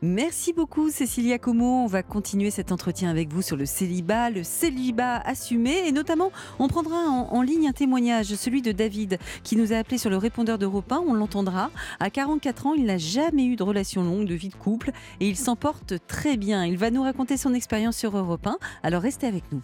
Merci 0.00 0.52
beaucoup 0.52 0.90
Cécilia 0.90 1.38
Como. 1.38 1.84
On 1.84 1.86
va 1.86 2.02
continuer 2.02 2.50
cet 2.50 2.72
entretien 2.72 3.10
avec 3.10 3.32
vous 3.32 3.42
sur 3.42 3.56
le 3.56 3.66
célibat, 3.66 4.30
le 4.30 4.42
célibat 4.42 5.18
assumé 5.18 5.86
et 5.86 5.92
notamment 5.92 6.32
on 6.58 6.68
prendra 6.68 6.96
en, 6.96 7.42
ligne 7.42 7.68
un 7.68 7.72
témoignage, 7.72 8.34
celui 8.34 8.62
de 8.62 8.72
David 8.72 9.18
qui 9.44 9.56
nous 9.56 9.72
a 9.72 9.76
appelé 9.76 9.98
sur 9.98 10.10
le 10.10 10.16
répondeur 10.16 10.58
d'Europe 10.58 10.90
1. 10.90 11.04
On 11.06 11.14
l'entendra. 11.14 11.70
À 12.00 12.10
44 12.10 12.66
ans, 12.66 12.74
il 12.74 12.86
n'a 12.86 12.98
jamais 12.98 13.44
eu 13.44 13.56
de 13.56 13.62
relation 13.62 14.02
longue, 14.02 14.26
de 14.26 14.34
vie 14.34 14.48
de 14.48 14.54
couple 14.54 14.90
et 15.20 15.28
il 15.28 15.36
s'en 15.36 15.56
porte 15.56 15.94
très 16.06 16.36
bien. 16.36 16.64
Il 16.64 16.78
va 16.78 16.90
nous 16.90 17.02
raconter 17.02 17.36
son 17.36 17.54
expérience 17.54 17.96
sur 17.96 18.16
Europe 18.16 18.46
1. 18.46 18.58
Alors 18.82 19.02
restez 19.02 19.26
avec 19.26 19.44
nous. 19.52 19.62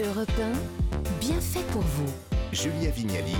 Europe 0.00 0.32
1, 0.40 0.81
bien 1.22 1.40
fait 1.40 1.64
pour 1.70 1.82
vous. 1.82 2.12
Julia 2.50 2.90
Vignali 2.90 3.36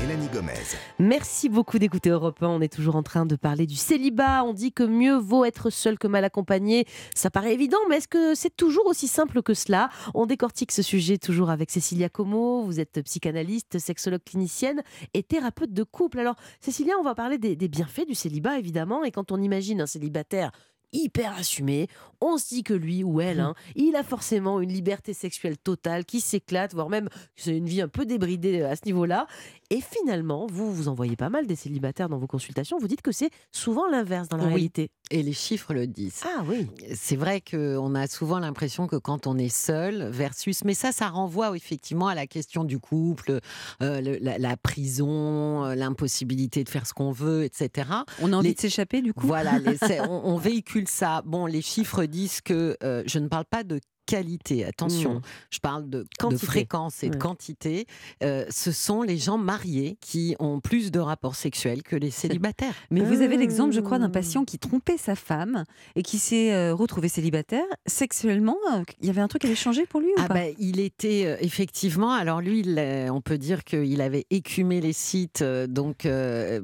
Mélanie 0.00 0.28
Gomez. 0.32 0.78
Merci 0.98 1.50
beaucoup 1.50 1.78
d'écouter 1.78 2.08
Europe 2.08 2.42
1. 2.42 2.48
On 2.48 2.60
est 2.62 2.72
toujours 2.72 2.96
en 2.96 3.02
train 3.02 3.26
de 3.26 3.36
parler 3.36 3.66
du 3.66 3.76
célibat. 3.76 4.44
On 4.44 4.54
dit 4.54 4.72
que 4.72 4.82
mieux 4.82 5.16
vaut 5.16 5.44
être 5.44 5.68
seul 5.68 5.98
que 5.98 6.06
mal 6.06 6.24
accompagné. 6.24 6.86
Ça 7.14 7.30
paraît 7.30 7.52
évident, 7.52 7.76
mais 7.90 7.98
est-ce 7.98 8.08
que 8.08 8.34
c'est 8.34 8.56
toujours 8.56 8.86
aussi 8.86 9.08
simple 9.08 9.42
que 9.42 9.52
cela? 9.52 9.90
On 10.14 10.24
décortique 10.24 10.72
ce 10.72 10.80
sujet 10.80 11.18
toujours 11.18 11.50
avec 11.50 11.70
Cécilia 11.70 12.08
Como. 12.08 12.62
Vous 12.62 12.80
êtes 12.80 13.02
psychanalyste, 13.02 13.78
sexologue 13.78 14.24
clinicienne 14.24 14.82
et 15.12 15.22
thérapeute 15.22 15.74
de 15.74 15.82
couple. 15.82 16.18
Alors, 16.18 16.36
Cécilia, 16.60 16.94
on 16.98 17.04
va 17.04 17.14
parler 17.14 17.36
des, 17.36 17.56
des 17.56 17.68
bienfaits 17.68 18.06
du 18.06 18.14
célibat, 18.14 18.58
évidemment. 18.58 19.04
Et 19.04 19.10
quand 19.10 19.32
on 19.32 19.42
imagine 19.42 19.82
un 19.82 19.86
célibataire 19.86 20.50
hyper 20.92 21.34
assumé. 21.36 21.88
On 22.20 22.36
se 22.36 22.48
dit 22.48 22.62
que 22.62 22.74
lui 22.74 23.02
ou 23.02 23.20
elle, 23.20 23.38
mmh. 23.38 23.40
hein, 23.40 23.54
il 23.76 23.96
a 23.96 24.02
forcément 24.02 24.60
une 24.60 24.72
liberté 24.72 25.14
sexuelle 25.14 25.56
totale 25.56 26.04
qui 26.04 26.20
s'éclate, 26.20 26.74
voire 26.74 26.90
même 26.90 27.08
c'est 27.36 27.56
une 27.56 27.66
vie 27.66 27.80
un 27.80 27.88
peu 27.88 28.04
débridée 28.04 28.62
à 28.62 28.76
ce 28.76 28.82
niveau-là. 28.86 29.26
Et 29.72 29.80
finalement, 29.80 30.48
vous, 30.50 30.72
vous 30.72 30.88
en 30.88 30.94
voyez 30.94 31.14
pas 31.14 31.28
mal 31.28 31.46
des 31.46 31.54
célibataires 31.54 32.08
dans 32.08 32.18
vos 32.18 32.26
consultations. 32.26 32.78
Vous 32.78 32.88
dites 32.88 33.02
que 33.02 33.12
c'est 33.12 33.30
souvent 33.52 33.88
l'inverse 33.88 34.26
dans 34.28 34.36
la 34.36 34.46
réalité. 34.46 34.90
Et 35.12 35.22
les 35.22 35.32
chiffres 35.32 35.72
le 35.72 35.86
disent. 35.86 36.22
Ah 36.24 36.42
oui. 36.44 36.66
C'est 36.94 37.14
vrai 37.14 37.40
qu'on 37.40 37.94
a 37.94 38.08
souvent 38.08 38.40
l'impression 38.40 38.88
que 38.88 38.96
quand 38.96 39.28
on 39.28 39.38
est 39.38 39.48
seul, 39.48 40.10
versus. 40.10 40.64
Mais 40.64 40.74
ça, 40.74 40.90
ça 40.90 41.08
renvoie 41.08 41.56
effectivement 41.56 42.08
à 42.08 42.16
la 42.16 42.26
question 42.26 42.64
du 42.64 42.80
couple, 42.80 43.38
euh, 43.80 44.18
la, 44.20 44.56
prison, 44.56 45.64
euh, 45.64 45.76
l'impossibilité 45.76 46.64
de 46.64 46.68
faire 46.68 46.86
ce 46.86 46.92
qu'on 46.92 47.12
veut, 47.12 47.44
etc. 47.44 47.90
On 48.20 48.32
a 48.32 48.36
envie 48.36 48.54
de 48.54 48.60
s'échapper 48.60 49.02
du 49.02 49.14
coup? 49.14 49.28
Voilà, 49.28 49.52
on, 50.08 50.36
véhicule 50.36 50.88
ça. 50.88 51.22
Bon, 51.24 51.46
les 51.46 51.62
chiffres 51.62 52.06
disent 52.06 52.40
que 52.40 52.76
euh, 52.82 53.04
je 53.06 53.20
ne 53.20 53.28
parle 53.28 53.44
pas 53.44 53.62
de 53.62 53.78
qualité, 54.10 54.64
attention, 54.64 55.14
mmh. 55.14 55.22
je 55.50 55.58
parle 55.60 55.88
de, 55.88 56.04
fréquence 56.36 57.04
et 57.04 57.10
de 57.10 57.16
quantité, 57.16 57.86
euh, 58.24 58.44
ce 58.50 58.72
sont 58.72 59.02
les 59.02 59.16
gens 59.16 59.38
mariés 59.38 59.98
qui 60.00 60.34
ont 60.40 60.58
plus 60.58 60.90
de 60.90 60.98
rapports 60.98 61.36
sexuels 61.36 61.84
que 61.84 61.94
les 61.94 62.10
célibataires. 62.10 62.74
Mais 62.90 63.02
vous 63.02 63.22
avez 63.22 63.36
l'exemple, 63.36 63.72
je 63.72 63.80
crois, 63.80 64.00
d'un 64.00 64.08
mmh. 64.08 64.12
patient 64.12 64.44
qui 64.44 64.58
trompait 64.58 64.96
sa 64.96 65.14
femme 65.14 65.64
et 65.94 66.02
qui 66.02 66.18
s'est 66.18 66.52
euh, 66.52 66.74
retrouvé 66.74 67.08
célibataire. 67.08 67.64
Sexuellement, 67.86 68.56
euh, 68.72 68.82
il 69.00 69.06
y 69.06 69.10
avait 69.10 69.20
un 69.20 69.28
truc 69.28 69.42
qui 69.42 69.46
avait 69.46 69.54
changé 69.56 69.86
pour 69.86 70.00
lui 70.00 70.08
ou 70.08 70.14
ah 70.18 70.26
pas? 70.26 70.34
ben, 70.34 70.54
Il 70.58 70.80
était 70.80 71.38
effectivement, 71.44 72.12
alors 72.12 72.40
lui, 72.40 72.64
on 73.10 73.20
peut 73.20 73.38
dire 73.38 73.62
qu'il 73.62 74.00
avait 74.00 74.26
écumé 74.30 74.80
les 74.80 74.92
sites 74.92 75.44
donc 75.68 76.08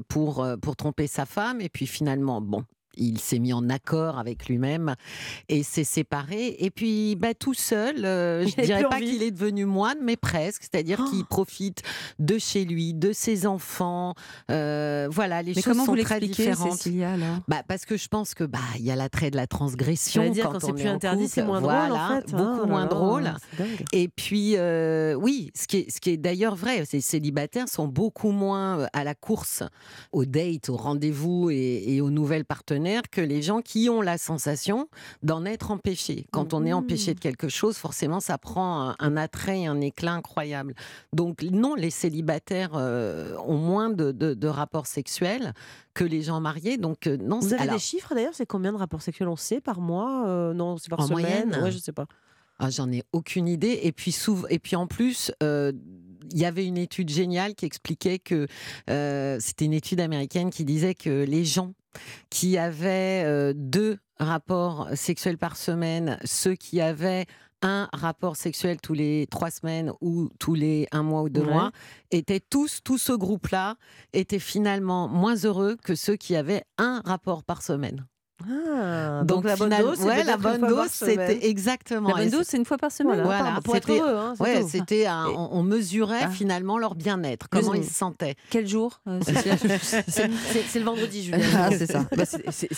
pour, 0.08 0.46
pour 0.60 0.76
tromper 0.76 1.06
sa 1.06 1.26
femme 1.26 1.60
et 1.60 1.68
puis 1.68 1.86
finalement, 1.86 2.40
bon, 2.40 2.64
il 2.96 3.18
s'est 3.18 3.38
mis 3.38 3.52
en 3.52 3.68
accord 3.68 4.18
avec 4.18 4.46
lui-même 4.48 4.94
et 5.48 5.62
s'est 5.62 5.84
séparé. 5.84 6.56
Et 6.58 6.70
puis, 6.70 7.16
bah, 7.16 7.34
tout 7.34 7.54
seul, 7.54 8.04
euh, 8.04 8.46
je 8.46 8.60
ne 8.60 8.66
dirais 8.66 8.84
pas 8.88 8.98
qu'il 8.98 9.22
est 9.22 9.30
devenu 9.30 9.64
moine, 9.64 9.98
mais 10.02 10.16
presque. 10.16 10.62
C'est-à-dire 10.62 11.04
qu'il 11.10 11.22
oh. 11.22 11.28
profite 11.28 11.82
de 12.18 12.38
chez 12.38 12.64
lui, 12.64 12.94
de 12.94 13.12
ses 13.12 13.46
enfants. 13.46 14.14
Euh, 14.50 15.08
voilà, 15.10 15.42
les 15.42 15.54
choses 15.54 15.84
sont 15.84 15.96
très 15.96 16.20
différentes. 16.20 16.72
Cécilia, 16.72 17.16
bah, 17.48 17.62
parce 17.66 17.84
que 17.84 17.96
je 17.96 18.08
pense 18.08 18.34
que 18.34 18.44
bah 18.44 18.58
il 18.78 18.84
y 18.84 18.90
a 18.90 18.96
l'attrait 18.96 19.30
de 19.30 19.36
la 19.36 19.46
transgression. 19.46 20.30
Dire, 20.30 20.50
quand, 20.50 20.60
c'est 20.60 20.72
plus 20.72 20.86
interdit, 20.86 21.28
c'est 21.28 21.44
moins 21.44 21.60
drôle. 21.60 21.92
En 21.92 22.08
fait, 22.08 22.30
beaucoup 22.30 22.42
hein. 22.42 22.66
moins 22.66 22.86
drôle. 22.86 23.32
Et 23.92 24.08
puis, 24.08 24.56
euh, 24.56 25.14
oui, 25.14 25.50
ce 25.54 25.66
qui 25.66 25.78
est, 25.78 25.90
ce 25.90 26.00
qui 26.00 26.10
est 26.10 26.16
d'ailleurs 26.16 26.56
vrai, 26.56 26.84
ces 26.84 27.00
célibataires 27.00 27.68
sont 27.68 27.88
beaucoup 27.88 28.30
moins 28.30 28.86
à 28.92 29.04
la 29.04 29.14
course, 29.14 29.62
aux 30.12 30.24
dates, 30.24 30.68
aux 30.68 30.76
rendez-vous 30.76 31.50
et, 31.50 31.84
et 31.86 32.00
aux 32.00 32.10
nouvelles 32.10 32.44
partenaires 32.44 32.85
que 33.10 33.20
les 33.20 33.42
gens 33.42 33.60
qui 33.60 33.88
ont 33.90 34.00
la 34.00 34.18
sensation 34.18 34.88
d'en 35.22 35.44
être 35.44 35.70
empêchés. 35.70 36.26
Quand 36.30 36.54
on 36.54 36.64
est 36.64 36.72
empêché 36.72 37.14
de 37.14 37.20
quelque 37.20 37.48
chose, 37.48 37.76
forcément, 37.76 38.20
ça 38.20 38.38
prend 38.38 38.94
un, 38.98 39.16
attrait 39.16 39.62
et 39.62 39.66
un 39.66 39.80
éclat 39.80 40.12
incroyable. 40.12 40.74
Donc 41.12 41.42
non, 41.42 41.74
les 41.74 41.90
célibataires 41.90 42.72
euh, 42.74 43.36
ont 43.38 43.58
moins 43.58 43.90
de, 43.90 44.46
rapports 44.46 44.86
sexuels 44.86 45.52
que 45.94 46.04
les 46.04 46.22
gens 46.22 46.40
mariés. 46.40 46.78
Donc 46.78 47.06
euh, 47.06 47.16
non. 47.16 47.40
Vous 47.40 47.54
avez 47.54 47.68
des 47.68 47.78
chiffres 47.78 48.14
d'ailleurs 48.14 48.34
C'est 48.34 48.46
combien 48.46 48.72
de 48.72 48.78
rapports 48.78 49.02
sexuels 49.02 49.28
on 49.28 49.36
sait 49.36 49.60
par 49.60 49.80
mois 49.80 50.26
euh, 50.26 50.54
Non, 50.54 50.78
c'est 50.78 50.88
par 50.88 51.00
en 51.00 51.06
semaine. 51.06 51.48
Moyenne 51.48 51.70
je 51.70 51.78
sais 51.78 51.92
pas. 51.92 52.06
Ah, 52.58 52.70
J'en 52.70 52.90
ai 52.90 53.02
aucune 53.12 53.48
idée. 53.48 53.80
Et 53.82 53.92
puis, 53.92 54.16
et 54.48 54.58
puis 54.58 54.76
en 54.76 54.86
plus, 54.86 55.32
il 55.40 56.38
y 56.38 56.44
avait 56.44 56.64
une 56.64 56.78
étude 56.78 57.10
géniale 57.10 57.54
qui 57.54 57.66
expliquait 57.66 58.18
que 58.18 58.46
c'était 58.86 59.64
une 59.64 59.74
étude 59.74 60.00
américaine 60.00 60.50
qui 60.50 60.64
disait 60.64 60.94
que 60.94 61.24
les 61.24 61.44
gens 61.44 61.72
qui 62.30 62.58
avaient 62.58 63.22
euh, 63.24 63.52
deux 63.54 63.98
rapports 64.18 64.88
sexuels 64.94 65.38
par 65.38 65.56
semaine, 65.56 66.18
ceux 66.24 66.54
qui 66.54 66.80
avaient 66.80 67.26
un 67.62 67.88
rapport 67.92 68.36
sexuel 68.36 68.80
tous 68.80 68.94
les 68.94 69.26
trois 69.30 69.50
semaines 69.50 69.92
ou 70.00 70.28
tous 70.38 70.54
les 70.54 70.86
un 70.92 71.02
mois 71.02 71.22
ou 71.22 71.28
deux 71.28 71.42
mois, 71.42 71.72
étaient 72.10 72.40
tous, 72.40 72.80
tout 72.84 72.98
ce 72.98 73.12
groupe-là, 73.12 73.76
était 74.12 74.38
finalement 74.38 75.08
moins 75.08 75.36
heureux 75.36 75.76
que 75.82 75.94
ceux 75.94 76.16
qui 76.16 76.36
avaient 76.36 76.64
un 76.78 77.02
rapport 77.04 77.42
par 77.42 77.62
semaine. 77.62 78.06
Ah, 78.44 79.22
donc, 79.24 79.44
la 79.44 79.56
bonne 79.56 79.74
dose, 79.78 80.00
ouais, 80.00 80.22
la 80.22 80.36
bonne 80.36 80.60
dose, 80.60 80.90
c'était 80.90 81.46
exactement. 81.48 82.10
La 82.10 82.16
bonne 82.16 82.30
dose, 82.30 82.46
c'est 82.46 82.58
une 82.58 82.66
fois 82.66 82.76
par 82.76 82.92
semaine. 82.92 83.22
Voilà, 83.22 83.60
c'était, 83.64 84.00
hein, 84.00 84.34
ouais, 84.38 84.62
c'était, 84.68 85.06
on, 85.08 85.62
mesurait 85.62 86.24
ah. 86.24 86.28
finalement 86.28 86.78
leur 86.78 86.94
bien-être, 86.94 87.48
comment 87.48 87.74
ils 87.74 87.84
se 87.84 87.94
sentaient. 87.94 88.34
Quel 88.50 88.66
jour 88.66 89.00
euh, 89.08 89.20
C'est 89.24 90.78
le 90.78 90.84
vendredi, 90.84 91.24
Julien. 91.24 91.38
Ah, 91.56 91.70
c'est 91.70 91.90
ça. 91.90 92.04
Bah, 92.16 92.24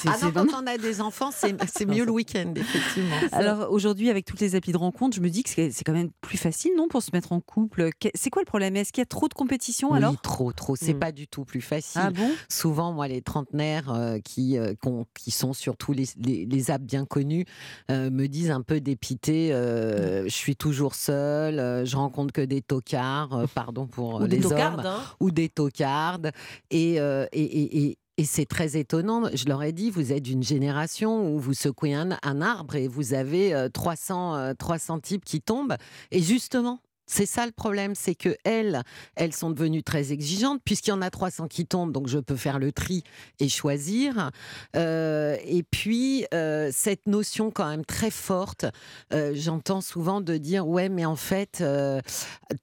ah 0.07 0.17
non, 0.23 0.33
quand 0.33 0.63
on 0.63 0.67
a 0.67 0.79
des 0.79 1.01
enfants, 1.01 1.31
c'est 1.33 1.87
mieux 1.87 2.05
le 2.05 2.13
week-end, 2.13 2.53
effectivement. 2.55 3.17
Alors 3.33 3.71
aujourd'hui, 3.71 4.11
avec 4.11 4.25
toutes 4.25 4.41
les 4.41 4.55
applis 4.55 4.73
de 4.73 4.79
rencontre, 4.79 5.17
je 5.17 5.21
me 5.21 5.29
dis 5.29 5.43
que 5.43 5.51
c'est 5.51 5.85
quand 5.85 5.93
même 5.93 6.11
plus 6.21 6.39
facile, 6.39 6.73
non, 6.77 6.89
pour 6.89 7.03
se 7.03 7.11
mettre 7.13 7.33
en 7.33 7.41
couple? 7.41 7.91
C'est 8.15 8.31
quoi 8.31 8.43
le 8.43 8.47
problème? 8.47 8.77
Est-ce 8.77 8.93
qu'il 8.93 9.01
y 9.01 9.03
a 9.03 9.07
trop 9.07 9.29
de 9.29 9.35
compétition 9.35 9.93
oui, 9.93 9.99
alors? 9.99 10.21
trop, 10.21 10.53
trop. 10.53 10.77
C'est 10.77 10.95
hmm. 10.95 10.99
pas 10.99 11.13
du 11.13 11.27
tout 11.27 11.45
plus 11.45 11.61
facile. 11.61 12.01
Ah 12.05 12.11
bon? 12.11 12.31
Souvent, 12.49 12.93
moi, 12.93 13.09
les 13.09 13.23
trentenaires 13.23 13.93
euh, 13.93 14.19
qui, 14.21 14.57
euh, 14.57 14.75
qui 15.15 15.31
sont 15.49 15.59
sur 15.59 15.77
tous 15.77 15.93
les, 15.93 16.07
les, 16.19 16.71
apps 16.71 16.85
bien 16.85 17.05
connus, 17.05 17.45
euh, 17.91 18.11
me 18.11 18.27
disent 18.27 18.51
un 18.51 18.63
peu 18.63 18.81
dépité, 18.81 19.53
euh, 19.53 20.25
je 20.25 20.35
suis 20.35 20.57
toujours 20.57 20.95
seule, 20.95 21.59
euh, 21.59 21.85
je 21.85 21.97
rencontre 21.97 22.33
que 22.33 22.41
des 22.41 22.63
tocards, 22.63 23.47
pardon 23.55 23.87
pour 23.87 24.21
les 24.21 24.45
hommes, 24.47 24.83
hein. 24.85 25.01
ou 25.21 25.31
des 25.31 25.49
tocardes. 25.49 26.33
Et, 26.71 26.95
et, 26.95 27.33
et, 27.33 27.99
et 28.17 28.25
c'est 28.25 28.47
très 28.47 28.77
étonnant. 28.77 29.25
Je 29.33 29.47
leur 29.47 29.63
ai 29.63 29.73
dit, 29.73 29.91
vous 29.91 30.13
êtes 30.13 30.23
d'une 30.23 30.43
génération 30.43 31.33
où 31.33 31.39
vous 31.39 31.55
secouez 31.55 31.95
un, 31.95 32.11
un 32.23 32.41
arbre 32.41 32.77
et 32.77 32.89
vous 32.89 33.15
avez 33.15 33.69
300, 33.73 34.55
300 34.59 35.01
types 35.01 35.25
qui 35.25 35.41
tombent. 35.41 35.77
Et 36.11 36.21
justement, 36.21 36.81
c'est 37.09 37.27
ça 37.27 37.47
le 37.47 37.53
problème, 37.53 37.95
c'est 37.95 38.15
que 38.15 38.37
elles, 38.45 38.83
elles 39.17 39.35
sont 39.35 39.51
devenues 39.51 39.83
très 39.83 40.13
exigeantes 40.13 40.61
puisqu'il 40.65 40.91
y 40.91 40.93
en 40.93 41.03
a 41.03 41.11
300 41.11 41.49
qui 41.49 41.67
tombent, 41.67 41.91
donc 41.91 42.07
je 42.07 42.19
peux 42.19 42.37
faire 42.37 42.59
le 42.59 42.71
tri 42.71 43.03
et 43.41 43.49
choisir. 43.49 44.31
Euh, 44.77 45.37
et 45.45 45.63
puis 45.63 46.27
euh, 46.35 46.71
cette 46.73 47.07
notion 47.07 47.51
quand 47.51 47.69
même 47.69 47.85
très 47.85 48.11
forte, 48.11 48.67
euh, 49.13 49.33
j'entends 49.35 49.81
souvent 49.81 50.21
de 50.21 50.37
dire 50.37 50.69
ouais, 50.69 50.89
mais 50.89 51.07
en 51.07 51.17
fait 51.17 51.65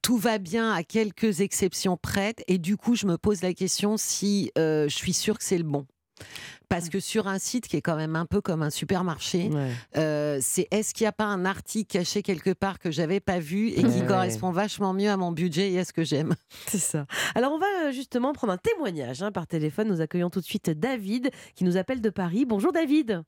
tout 0.02 0.18
va 0.18 0.38
bien 0.38 0.72
à 0.72 0.84
quelques 0.84 1.42
exceptions 1.42 1.98
prêtes, 1.98 2.44
et 2.48 2.60
du 2.60 2.78
coup 2.78 2.96
je 2.96 3.08
me 3.08 3.18
pose 3.18 3.42
la 3.42 3.54
question 3.54 3.98
si 3.98 4.52
je 4.56 4.88
suis 4.90 5.14
sûre 5.14 5.38
que 5.38 5.44
c'est 5.44 5.58
le 5.58 5.64
bon. 5.64 5.86
Parce 6.70 6.90
que 6.90 7.00
sur 7.00 7.28
un 7.28 7.40
site 7.40 7.68
qui 7.68 7.78
est 7.78 7.82
quand 7.82 7.96
même 7.96 8.16
un 8.16 8.26
peu 8.26 8.42
comme 8.42 8.62
un 8.62 8.70
supermarché, 8.70 9.50
euh, 9.98 10.40
c'est 10.42 10.68
est-ce 10.72 10.94
qu'il 10.94 11.04
n'y 11.04 11.10
a 11.10 11.14
pas 11.14 11.26
un 11.26 11.46
article 11.46 11.92
caché 11.92 12.24
quelque 12.24 12.52
part 12.52 12.80
que 12.80 12.92
j'avais 12.92 13.20
pas 13.20 13.40
vu 13.40 13.70
et 13.70 13.84
qui 13.84 14.06
correspond 14.06 14.52
vachement 14.52 14.94
mieux 14.94 15.10
à 15.10 15.18
mon 15.18 15.32
budget 15.32 15.72
et 15.72 15.80
à 15.80 15.86
ce 15.86 15.94
que 15.94 16.04
j'aime? 16.04 16.36
C'est 16.68 16.80
ça. 16.80 17.06
Alors 17.36 17.52
on 17.54 17.60
va 17.60 17.68
euh, 17.86 17.92
justement 17.92 18.34
prendre 18.34 18.54
un 18.54 18.58
témoignage 18.58 19.22
hein, 19.22 19.32
par 19.32 19.48
téléphone. 19.48 19.88
Nous 19.88 20.02
accueillons 20.02 20.30
tout 20.30 20.40
de 20.40 20.46
suite 20.46 20.70
David 20.70 21.30
qui 21.56 21.64
nous 21.64 21.78
appelle 21.78 22.02
de 22.02 22.10
Paris. 22.10 22.46
Bonjour 22.46 22.72
David. 22.72 23.24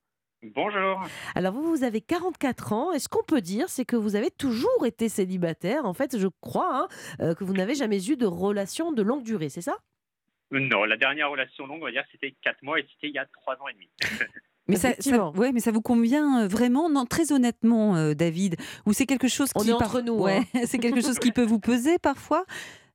Bonjour. 0.56 1.02
Alors 1.34 1.54
vous, 1.54 1.76
vous 1.76 1.84
avez 1.84 2.00
44 2.02 2.73
ans. 2.73 2.93
Et 2.93 3.00
ce 3.00 3.10
qu'on 3.10 3.23
peut 3.23 3.41
dire, 3.41 3.69
c'est 3.69 3.86
que 3.86 3.95
vous 3.95 4.15
avez 4.15 4.30
toujours 4.30 4.86
été 4.86 5.10
célibataire? 5.10 5.86
En 5.86 5.93
fait, 5.93 6.17
je 6.17 6.28
crois 6.41 6.84
hein, 6.84 6.88
euh, 7.21 7.34
que 7.34 7.43
vous 7.43 7.54
n'avez 7.54 7.76
jamais 7.76 8.04
eu 8.08 8.17
de 8.17 8.26
relation 8.26 8.91
de 8.91 9.02
longue 9.02 9.23
durée, 9.23 9.50
c'est 9.50 9.62
ça? 9.62 9.78
Non, 10.51 10.86
la 10.86 10.97
dernière 10.97 11.29
relation 11.29 11.67
longue, 11.67 11.81
on 11.81 11.86
va 11.86 11.91
dire, 11.91 12.05
c'était 12.12 12.33
4 12.41 12.63
mois 12.63 12.79
et 12.79 12.83
c'était 12.83 13.10
il 13.10 13.13
y 13.13 13.19
a 13.19 13.25
3 13.25 13.55
ans 13.55 13.67
et 13.67 13.73
demi. 13.73 13.89
Mais 14.69 14.75
ça, 14.75 14.89
ouais, 15.36 15.53
mais 15.53 15.62
ça 15.62 15.71
vous 15.71 15.81
convient 15.81 16.43
euh, 16.43 16.47
vraiment? 16.47 16.89
Non, 16.89 17.05
très 17.05 17.31
honnêtement, 17.31 17.95
euh, 17.95 18.13
David, 18.13 18.57
ou 18.86 18.91
c'est 18.91 19.05
quelque 19.05 19.29
chose 19.29 19.53
qui 19.53 19.69
est 19.69 19.73
entre 19.73 20.01
nous, 20.01 20.15
ouais, 20.15 20.41
c'est 20.65 20.77
quelque 20.77 21.01
chose 21.01 21.19
qui 21.19 21.31
peut 21.31 21.45
vous 21.45 21.60
peser 21.60 21.97
parfois? 21.99 22.45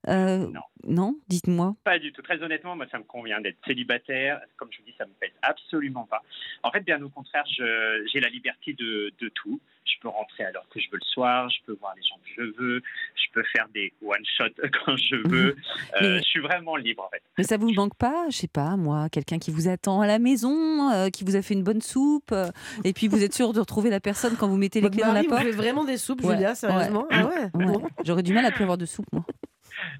Euh, 0.08 0.46
Non. 0.48 0.60
Non, 0.84 1.16
dites-moi. 1.28 1.76
Pas 1.84 2.00
du 2.00 2.12
tout. 2.12 2.22
Très 2.22 2.42
honnêtement, 2.42 2.74
moi, 2.74 2.86
ça 2.90 2.98
me 2.98 3.04
convient 3.04 3.40
d'être 3.40 3.56
célibataire. 3.64 4.40
Comme 4.56 4.66
je 4.72 4.78
vous 4.78 4.84
dis, 4.84 4.94
ça 4.98 5.04
me 5.06 5.12
pèse 5.20 5.30
absolument 5.42 6.08
pas. 6.10 6.22
En 6.64 6.72
fait, 6.72 6.80
bien 6.80 7.00
au 7.02 7.08
contraire, 7.08 7.44
je- 7.56 8.04
j'ai 8.12 8.18
la 8.18 8.28
liberté 8.28 8.72
de, 8.72 9.12
de 9.20 9.28
tout. 9.28 9.60
Je 9.84 9.92
peux 10.00 10.08
rentrer 10.08 10.42
à 10.44 10.50
l'heure 10.50 10.66
que 10.70 10.80
je 10.80 10.88
veux 10.90 10.98
le 11.00 11.06
soir, 11.06 11.48
je 11.50 11.58
peux 11.66 11.76
voir 11.80 11.94
les 11.94 12.02
gens 12.02 12.16
que 12.16 12.30
je 12.36 12.42
veux, 12.60 12.82
je 13.14 13.32
peux 13.32 13.44
faire 13.54 13.68
des 13.72 13.92
one-shots 14.04 14.54
quand 14.84 14.96
je 14.96 15.16
veux. 15.28 15.50
Euh, 15.50 16.00
Mais- 16.00 16.18
Je 16.18 16.22
suis 16.24 16.40
vraiment 16.40 16.74
libre, 16.74 17.04
en 17.04 17.08
fait. 17.10 17.22
Mais 17.38 17.44
ça 17.44 17.56
vous 17.56 17.72
manque 17.72 17.94
pas, 17.96 18.26
je 18.30 18.36
sais 18.36 18.48
pas, 18.48 18.76
moi, 18.76 19.08
quelqu'un 19.08 19.38
qui 19.38 19.52
vous 19.52 19.68
attend 19.68 20.00
à 20.00 20.08
la 20.08 20.18
maison, 20.18 20.90
euh, 20.90 21.10
qui 21.10 21.22
vous 21.22 21.36
a 21.36 21.42
fait 21.42 21.54
une 21.54 21.62
bonne 21.62 21.80
soupe, 21.82 22.32
euh, 22.32 22.48
et 22.82 22.92
puis 22.92 23.06
vous 23.06 23.22
êtes 23.22 23.34
sûr 23.34 23.52
de 23.52 23.60
retrouver 23.60 23.90
la 23.90 24.00
personne 24.00 24.34
quand 24.36 24.48
vous 24.48 24.56
mettez 24.56 24.80
les 24.80 24.86
Votre 24.86 24.96
clés 24.96 25.02
dans 25.04 25.12
la 25.12 25.22
mari 25.22 25.26
vous 25.26 25.30
porte? 25.30 25.42
fait 25.44 25.50
vraiment 25.52 25.84
des 25.84 25.96
soupes, 25.96 26.22
Ouais, 26.24 26.34
Julia, 26.34 26.56
sérieusement? 26.56 27.06
Ah 27.10 27.26
ouais, 27.26 27.34
Ouais. 27.54 27.66
Bon. 27.66 27.82
J'aurais 28.04 28.24
du 28.24 28.34
mal 28.34 28.44
à 28.46 28.50
plus 28.50 28.64
avoir 28.64 28.78
de 28.78 28.86
soupe, 28.86 29.06
moi. 29.12 29.24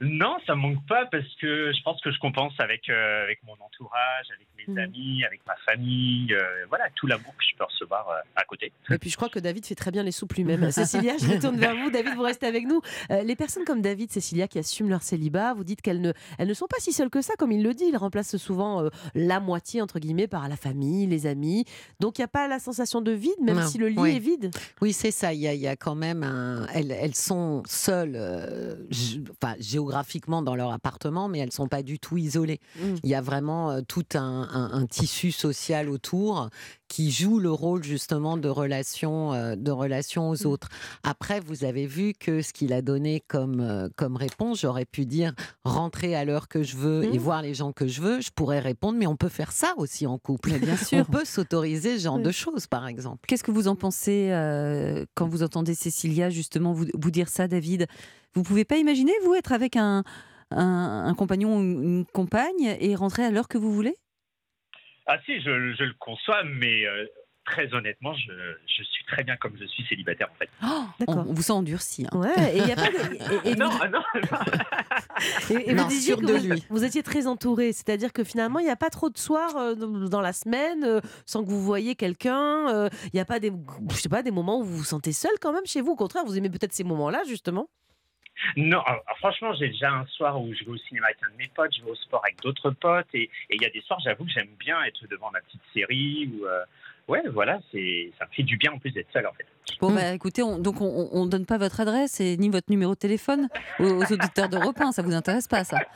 Non, 0.03 0.37
ça 0.47 0.55
me 0.57 0.61
manque 0.61 0.85
pas 0.87 1.07
parce 1.07 1.25
que 1.41 1.73
je 1.73 1.83
pense 1.83 2.01
que 2.01 2.11
je 2.11 2.19
compense 2.19 2.53
avec, 2.59 2.89
euh, 2.91 3.23
avec 3.23 3.41
mon 3.45 3.53
entourage, 3.55 4.27
avec 4.35 4.47
mes 4.59 4.73
Mhm. 4.73 4.79
amis, 4.79 5.25
avec 5.25 5.41
ma 5.47 5.55
famille. 5.65 6.33
euh, 6.35 6.67
voilà, 6.69 6.85
tout 6.95 7.07
l'amour 7.07 7.33
que 7.37 7.45
je 7.51 7.57
peux 7.57 7.65
recevoir 7.65 8.09
euh, 8.11 8.19
à 8.37 8.45
côté. 8.45 8.73
Et 8.91 8.99
puis 8.99 9.11
je 9.11 9.17
crois 9.17 9.29
que 9.29 9.39
David 9.39 9.65
fait 9.67 9.75
très 9.75 9.91
bien 9.91 10.03
les 10.03 10.13
soupes 10.13 10.33
lui-même. 10.35 10.71
Cécilia, 10.73 11.15
je 11.19 11.27
me 11.27 11.41
tourne 11.41 11.57
vers 11.57 11.75
vous. 11.77 11.91
David, 11.91 12.15
vous 12.15 12.23
restez 12.23 12.47
avec 12.47 12.67
nous. 12.67 12.81
Euh, 13.11 13.23
les 13.23 13.37
personnes 13.37 13.65
comme 13.65 13.81
David, 13.81 14.11
Cécilia, 14.11 14.49
qui 14.49 14.59
assument 14.59 14.89
leur 14.91 15.03
célibat, 15.03 15.55
vous 15.55 15.65
dites 15.65 15.83
qu'elles 15.83 16.01
ne, 16.01 16.13
elles 16.39 16.49
ne 16.49 16.55
sont 16.55 16.67
pas 16.67 16.79
si 16.81 16.93
seules 16.93 17.11
que 17.11 17.23
ça, 17.23 17.35
comme 17.39 17.53
il 17.53 17.63
le 17.63 17.73
dit. 17.75 17.85
Il 17.89 17.97
remplace 17.97 18.37
souvent 18.37 18.83
euh, 18.83 18.89
la 19.15 19.39
moitié, 19.41 19.83
entre 19.83 19.99
guillemets, 20.01 20.27
par 20.29 20.49
la 20.49 20.57
famille, 20.57 21.07
les 21.07 21.27
amis. 21.27 21.65
Donc 22.01 22.19
il 22.19 22.23
n'y 22.23 22.25
a 22.25 22.29
pas 22.29 22.49
la 22.49 22.59
sensation 22.59 23.01
de 23.03 23.13
vide, 23.13 23.41
même 23.41 23.57
Non, 23.57 23.67
si 23.67 23.79
le 23.79 23.89
lit 23.89 23.99
oui. 23.99 24.17
est 24.17 24.21
vide? 24.21 24.51
Oui, 24.81 24.93
c'est 24.93 25.11
ça. 25.13 25.33
Il 25.33 25.41
y, 25.41 25.47
a, 25.49 25.55
il 25.55 25.61
y 25.61 25.69
a 25.69 25.77
quand 25.77 25.95
même 25.95 26.23
un. 26.25 26.67
Elles, 26.75 26.91
elles 26.93 27.15
sont 27.15 27.63
seules, 27.67 28.15
euh, 28.17 28.75
enfin, 29.43 29.55
géographiquement 29.61 29.92
dans 30.43 30.55
leur 30.55 30.73
appartement, 30.73 31.29
mais 31.29 31.39
elles 31.39 31.53
sont 31.53 31.69
pas 31.69 31.83
du 31.83 31.99
tout 31.99 32.17
isolées. 32.17 32.61
Mm. 32.79 32.95
Il 33.05 33.11
y 33.11 33.15
a 33.15 33.21
vraiment 33.21 33.71
euh, 33.71 33.81
tout 33.87 34.05
un, 34.15 34.49
un- 34.53 34.71
un 34.73 34.87
tissu 34.87 35.31
social 35.33 35.89
autour 35.91 36.49
qui 36.89 37.11
joue 37.11 37.39
le 37.39 37.51
rôle 37.51 37.83
justement 37.83 38.37
de 38.37 38.49
relation, 38.49 39.33
euh, 39.33 39.55
de 39.57 39.71
relation 39.71 40.29
aux 40.31 40.43
Mm. 40.45 40.47
autres. 40.47 40.69
Après, 41.03 41.41
vous 41.41 41.65
avez 41.65 41.87
vu 41.87 42.13
que 42.19 42.43
ce 42.43 42.53
qu'il 42.53 42.73
a 42.73 42.83
donné 42.83 43.23
comme, 43.29 43.61
euh, 43.61 43.89
comme 43.97 44.17
réponse, 44.17 44.61
j'aurais 44.61 44.85
pu 44.85 45.07
dire 45.07 45.33
rentrer 45.65 46.15
à 46.15 46.25
l'heure 46.25 46.49
que 46.49 46.63
je 46.63 46.77
veux 46.77 47.05
et 47.05 47.19
Mm. 47.19 47.23
voir 47.23 47.43
les 47.43 47.55
gens 47.55 47.73
que 47.73 47.87
je 47.87 48.01
veux. 48.03 48.21
Je 48.21 48.31
pourrais 48.35 48.61
répondre, 48.61 48.99
mais 48.99 49.07
on 49.07 49.17
peut 49.17 49.29
faire 49.31 49.53
ça 49.53 49.73
aussi 49.77 50.07
en 50.07 50.19
couple. 50.19 50.51
Mais 50.53 50.59
bien 50.59 50.75
On 50.81 50.85
sûr. 50.85 51.07
peut 51.07 51.25
s'autoriser 51.25 51.99
ce 51.99 52.05
genre 52.05 52.17
Oui. 52.17 52.23
de 52.23 52.31
choses, 52.31 52.67
par 52.67 52.87
exemple. 52.87 53.25
Qu'est-ce 53.27 53.45
que 53.45 53.51
vous 53.53 53.69
en 53.69 53.77
pensez 53.77 54.29
euh, 54.31 55.05
quand 55.15 55.27
vous 55.29 55.43
entendez 55.43 55.75
Cécilia 55.75 56.29
justement 56.31 56.73
vous, 56.73 56.87
vous 56.95 57.11
dire 57.11 57.29
ça, 57.29 57.49
David? 57.49 57.87
Vous 58.35 58.43
pouvez 58.43 58.65
pas 58.65 58.77
imaginer, 58.77 59.13
vous, 59.25 59.35
être 59.35 59.53
avec 59.53 59.77
un, 59.77 60.05
un, 60.51 61.05
un 61.07 61.15
compagnon 61.15 61.57
ou 61.57 61.61
une, 61.61 61.83
une 61.83 62.05
compagne 62.07 62.77
et 62.81 62.95
rentrer 62.95 63.25
à 63.25 63.31
l'heure 63.31 63.49
que 63.49 63.59
vous 63.59 63.73
voulez? 63.73 63.95
Ah 65.07 65.19
si, 65.27 65.41
je, 65.41 65.75
je 65.75 65.85
le 65.85 65.95
conçois, 65.99 66.43
mais 66.45 66.87
euh, 66.87 67.07
très 67.45 67.75
honnêtement, 67.75 68.15
je, 68.15 68.33
je 68.67 68.83
suis 68.85 69.05
très 69.05 69.25
bien 69.25 69.37
comme 69.37 69.57
je 69.61 69.65
suis 69.67 69.85
célibataire 69.87 70.29
en 70.33 70.35
fait. 70.37 70.49
on, 70.63 70.85
D'accord. 71.01 71.27
on 71.29 71.33
vous 71.35 71.43
sent 71.43 71.53
endurci. 71.53 72.07
hein. 72.11 72.17
Ouais, 72.19 72.57
et 72.57 72.59
il 72.63 72.71
a 72.71 72.77
pas 72.77 72.89
de. 72.91 73.49
et- 73.49 73.51
et 73.51 73.57
non, 73.57 73.69
vous- 73.69 73.79
ah 73.83 73.89
non, 73.89 73.99
non. 74.15 74.39
Et, 75.51 75.71
et 75.71 75.75
Non, 75.75 75.83
vous 75.83 75.89
disiez 75.89 76.17
que 76.17 76.25
de 76.25 76.33
vous, 76.33 76.47
lui. 76.55 76.65
vous 76.71 76.85
étiez 76.85 77.03
très 77.03 77.27
entouré, 77.27 77.73
c'est-à-dire 77.73 78.13
que 78.13 78.23
finalement, 78.25 78.61
il 78.61 78.65
n'y 78.65 78.71
a 78.71 78.77
pas 78.77 78.91
trop 78.91 79.11
de 79.11 79.19
soirs 79.19 79.57
euh, 79.57 79.75
dans 79.75 80.21
la 80.21 80.33
semaine 80.33 80.85
euh, 80.85 81.01
sans 81.27 81.43
que 81.45 81.51
vous 81.51 81.63
voyez 81.63 81.97
quelqu'un. 81.97 82.69
euh, 82.71 82.89
Il 83.07 83.11
n'y 83.15 83.21
a 83.21 83.25
pas 83.25 83.41
des, 83.41 83.53
je 83.91 83.97
sais 83.97 84.09
pas, 84.09 84.23
des 84.23 84.31
moments 84.31 84.61
où 84.61 84.63
vous 84.65 84.77
vous 84.79 84.85
sentez 84.85 85.13
seul 85.13 85.33
quand 85.41 85.53
même 85.53 85.67
chez 85.67 85.81
vous. 85.81 85.93
Au 85.93 85.97
contraire, 85.97 86.25
vous 86.25 86.39
aimez 86.39 86.49
peut-être 86.49 86.73
ces 86.73 86.85
moments-là, 86.85 87.23
justement? 87.27 87.69
Non, 88.57 88.81
alors, 88.81 89.03
franchement, 89.19 89.53
j'ai 89.55 89.69
déjà 89.69 89.91
un 89.91 90.07
soir 90.07 90.41
où 90.41 90.53
je 90.55 90.65
vais 90.65 90.71
au 90.71 90.77
cinéma 90.77 91.07
avec 91.07 91.19
un 91.27 91.31
de 91.31 91.37
mes 91.37 91.49
potes, 91.55 91.73
je 91.77 91.85
vais 91.85 91.91
au 91.91 91.95
sport 91.95 92.23
avec 92.25 92.41
d'autres 92.43 92.71
potes, 92.71 93.07
et 93.15 93.31
il 93.51 93.63
y 93.63 93.67
a 93.67 93.71
des 93.71 93.81
soirs, 93.83 94.01
j'avoue 94.05 94.25
que 94.25 94.31
j'aime 94.31 94.55
bien 94.59 94.83
être 94.85 95.07
devant 95.09 95.31
ma 95.31 95.41
petite 95.41 95.61
série 95.73 96.31
ou 96.33 96.47
euh, 96.47 96.65
ouais, 97.09 97.23
voilà, 97.33 97.61
c'est 97.71 98.11
ça 98.19 98.27
me 98.27 98.31
fait 98.33 98.43
du 98.43 98.57
bien 98.57 98.73
en 98.73 98.79
plus 98.79 98.91
d'être 98.91 99.13
seul 99.13 99.27
en 99.27 99.33
fait. 99.33 99.47
Bon, 99.81 99.93
bah 99.93 100.13
écoutez, 100.13 100.43
on, 100.43 100.59
donc 100.59 100.81
on, 100.81 101.09
on 101.13 101.27
donne 101.27 101.47
pas 101.47 101.59
votre 101.59 101.81
adresse 101.81 102.21
et 102.21 102.37
ni 102.37 102.49
votre 102.49 102.71
numéro 102.71 102.95
de 102.95 102.99
téléphone 102.99 103.49
aux, 103.79 103.85
aux 103.85 104.13
auditeurs 104.13 104.49
d'Europe 104.49 104.81
1, 104.81 104.93
ça 104.93 105.03
vous 105.03 105.15
intéresse 105.15 105.49
pas, 105.49 105.65
ça? 105.65 105.79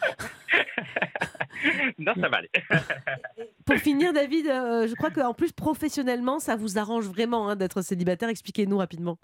Non, 1.99 2.13
ça 2.21 2.29
va 2.29 2.39
aller. 2.39 2.51
Pour 3.65 3.77
finir, 3.77 4.13
David, 4.13 4.47
euh, 4.47 4.87
je 4.87 4.95
crois 4.95 5.11
qu'en 5.11 5.35
plus, 5.35 5.53
professionnellement, 5.53 6.39
ça 6.39 6.57
vous 6.57 6.79
arrange 6.79 7.07
vraiment 7.07 7.49
hein, 7.49 7.57
d'être 7.57 7.83
célibataire. 7.83 8.29
Expliquez-nous 8.29 8.79
rapidement. 8.79 9.19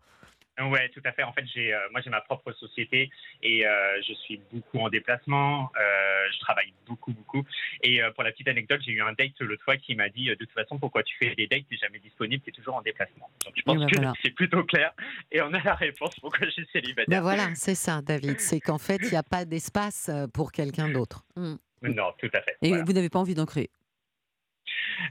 Ouais, 0.61 0.89
tout 0.91 1.01
à 1.05 1.13
fait. 1.13 1.23
En 1.23 1.33
fait, 1.33 1.45
j'ai, 1.53 1.73
euh, 1.73 1.79
moi, 1.93 2.01
j'ai 2.03 2.11
ma 2.11 2.21
propre 2.21 2.53
société 2.53 3.11
et 3.43 3.67
euh, 3.67 4.01
je 4.07 4.13
suis 4.13 4.41
beaucoup 4.53 4.79
en 4.81 4.91
déplacement. 4.91 5.71
euh, 5.81 6.29
je 6.33 6.39
travaille 6.41 6.73
beaucoup, 6.87 7.13
beaucoup. 7.13 7.43
Et 7.83 8.03
euh, 8.03 8.11
pour 8.13 8.23
la 8.23 8.33
petite 8.33 8.49
anecdote, 8.49 8.81
j'ai 8.85 8.93
eu 8.93 9.03
un 9.03 9.13
date 9.15 9.33
l'autre 9.41 9.65
fois 9.65 9.77
qui 9.79 9.95
m'a 9.97 10.09
dit 10.11 10.29
euh, 10.29 10.35
de 10.37 10.45
toute 10.45 10.53
façon, 10.53 10.79
pourquoi 10.79 11.03
tu 11.03 11.17
fais 11.19 11.35
des 11.35 11.47
dates 11.47 11.63
T'es 11.71 11.77
jamais 11.77 11.99
disponible, 12.01 12.43
t'es 12.45 12.53
toujours 12.53 12.75
en 12.77 12.83
déplacement. 12.83 13.31
Donc, 13.45 13.55
je 13.57 13.63
pense 13.63 13.79
ben 13.79 13.87
que 13.87 13.97
voilà. 13.97 14.13
c'est 14.23 14.31
plutôt 14.31 14.63
clair. 14.65 14.93
Et 15.31 15.41
on 15.41 15.53
a 15.55 15.63
la 15.63 15.75
réponse 15.75 16.15
pourquoi 16.21 16.47
je 16.47 16.51
suis 16.51 16.67
célibataire. 16.73 17.07
Ben 17.09 17.21
voilà, 17.23 17.49
c'est 17.55 17.75
ça, 17.75 18.03
David. 18.03 18.39
C'est 18.41 18.61
qu'en 18.61 18.79
fait, 18.79 18.99
il 19.03 19.11
n'y 19.11 19.17
a 19.17 19.23
pas 19.23 19.45
d'espace 19.47 20.11
pour 20.35 20.53
quelqu'un 20.53 20.91
d'autre. 20.91 21.25
Non, 21.37 22.13
tout 22.19 22.31
à 22.35 22.43
fait. 22.43 22.57
Et 22.63 22.69
Voilà. 22.69 22.85
vous 22.85 22.93
n'avez 22.93 23.09
pas 23.09 23.19
envie 23.19 23.35
d'en 23.35 23.47
créer? 23.47 23.71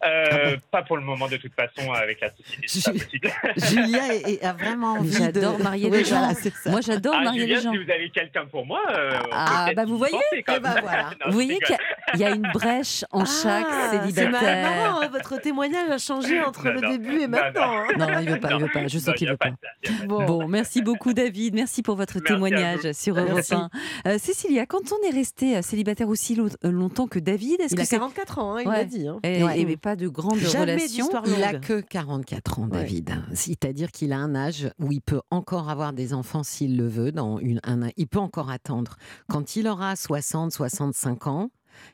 Euh, 0.06 0.26
Ah 0.32 0.50
bon. 0.56 0.62
Pas 0.72 0.84
pour 0.84 0.98
le 0.98 1.04
moment, 1.04 1.28
de 1.28 1.38
toute 1.38 1.54
façon, 1.54 1.92
avec 1.92 2.22
la 2.22 2.30
société, 2.32 2.64
c'est 2.68 2.84
pas 2.84 2.98
Je- 2.98 3.04
possible. 3.04 3.30
Julia 3.58 4.14
est- 4.16 4.32
est- 4.34 4.44
a 4.44 4.54
vraiment 4.54 4.94
envie 4.94 5.10
de. 5.10 5.16
J'adore 5.18 5.60
marier 5.60 5.90
Oui, 5.90 5.98
les 5.98 6.04
gens. 6.06 6.20
voilà, 6.20 6.34
c'est 6.34 6.54
ça. 6.54 6.70
Moi, 6.72 6.82
j'adore 6.82 7.16
Ah, 7.18 7.24
marier 7.24 7.42
Julien, 7.42 7.56
les 7.58 7.62
gens. 7.62 7.72
si 7.72 7.78
vous 7.84 7.92
avez 7.92 8.10
quelqu'un 8.10 8.46
pour 8.46 8.66
moi, 8.66 8.82
euh, 8.92 9.12
Ah, 9.32 9.64
peut-être 9.66 9.76
bah, 9.78 9.86
vous 9.86 9.96
y 9.96 9.98
voyez 9.98 10.14
penser, 10.14 10.44
quand 10.44 10.54
Eh 10.58 10.60
ben 10.60 10.74
même. 10.74 10.84
voilà. 10.84 11.04
Non, 11.12 11.26
Vous 11.26 11.32
je 11.32 11.34
voyez 11.34 11.54
rigole. 11.54 11.68
qu'il 11.68 11.76
y 11.76 11.78
a- 11.78 11.82
il 12.16 12.20
y, 12.20 12.24
a 12.26 12.30
une 12.36 12.48
brèche 12.54 13.06
en 13.12 13.26
chaque 13.26 13.66
Ah, 13.70 13.90
C'est 13.92 14.12
célibataire. 14.12 14.70
marrant, 14.70 15.02
hein, 15.02 15.10
votre 15.12 15.38
témoignage 15.40 15.90
a 15.90 15.98
changé 15.98 16.42
entre 16.42 16.66
Non, 16.66 16.74
le 16.74 16.82
non. 16.82 16.90
début 16.92 17.20
et 17.22 17.28
Non, 17.28 17.38
maintenant. 17.38 17.62
hein. 17.72 17.88
Non, 17.98 18.08
il 18.22 18.30
veut 18.30 18.40
pas, 18.40 18.50
il 18.54 18.60
veut 18.62 18.68
pas. 18.70 18.88
Je 18.88 18.98
Non, 18.98 19.04
sens 19.04 19.14
y 19.14 19.18
qu'il 19.18 19.28
a 19.28 19.32
veut 19.32 19.38
pas. 19.38 19.50
de 19.50 19.56
ça, 19.62 19.70
y 19.92 19.94
a 19.94 19.98
pas 19.98 20.04
de 20.04 20.08
Bon. 20.08 20.26
Bon, 20.26 20.48
merci 20.48 20.82
beaucoup 20.82 21.14
David, 21.14 21.54
merci 21.56 21.82
pour 21.84 21.96
votre 21.96 22.16
Merci 22.16 22.32
à 22.32 22.36
témoignage 22.36 22.92
sur 22.94 23.18
Europe 23.18 23.32
Merci. 23.36 23.54
1. 23.54 23.70
Euh, 24.08 24.18
Cécilia, 24.18 24.66
quand 24.66 24.92
on 24.92 25.08
est 25.10 25.14
resté 25.14 25.58
euh, 25.58 25.62
célibataire 25.62 26.08
aussi 26.10 26.36
lo- 26.36 26.48
euh, 26.66 26.72
longtemps 26.72 27.08
que 27.08 27.20
David, 27.20 27.62
est-ce 27.62 27.74
Il 27.74 27.78
que 27.78 27.82
a 27.82 27.86
c'est 27.86 27.96
44 27.98 28.40
ans, 28.40 28.56
hein, 28.56 28.62
il 28.62 28.68
Ouais. 28.68 28.78
l'a 28.78 28.84
dit. 28.86 29.08
hein. 29.08 29.20
et, 29.24 29.44
Ouais. 29.44 29.60
et 29.60 29.66
pas 29.82 29.96
de 29.96 30.08
grandes 30.08 30.38
Jamais 30.38 30.78
d'histoire 30.88 31.24
Il 31.26 31.44
a 31.44 31.60
que 31.60 31.82
44 31.82 32.60
ans, 32.60 32.64
Ouais. 32.64 32.70
David. 32.70 33.12
C'est-à-dire 33.34 33.92
qu'il 33.92 34.14
a 34.14 34.18
un 34.18 34.36
âge 34.36 34.70
où 34.80 34.92
il 34.92 35.02
peut 35.02 35.22
encore 35.32 35.70
avoir 35.70 35.92
des 35.94 36.14
enfants 36.14 36.44
s'il 36.44 36.78
le 36.78 36.88
veut. 36.88 37.12
Dans 37.12 37.40
une, 37.40 37.60
un, 37.64 37.90
il 37.98 38.08
peut 38.08 38.20
encore 38.20 38.50
attendre. 38.50 38.96
Quand 39.28 39.56
il 39.56 39.68
aura 39.68 39.96
60, 39.96 40.52
65 40.52 41.28
ans, 41.28 41.50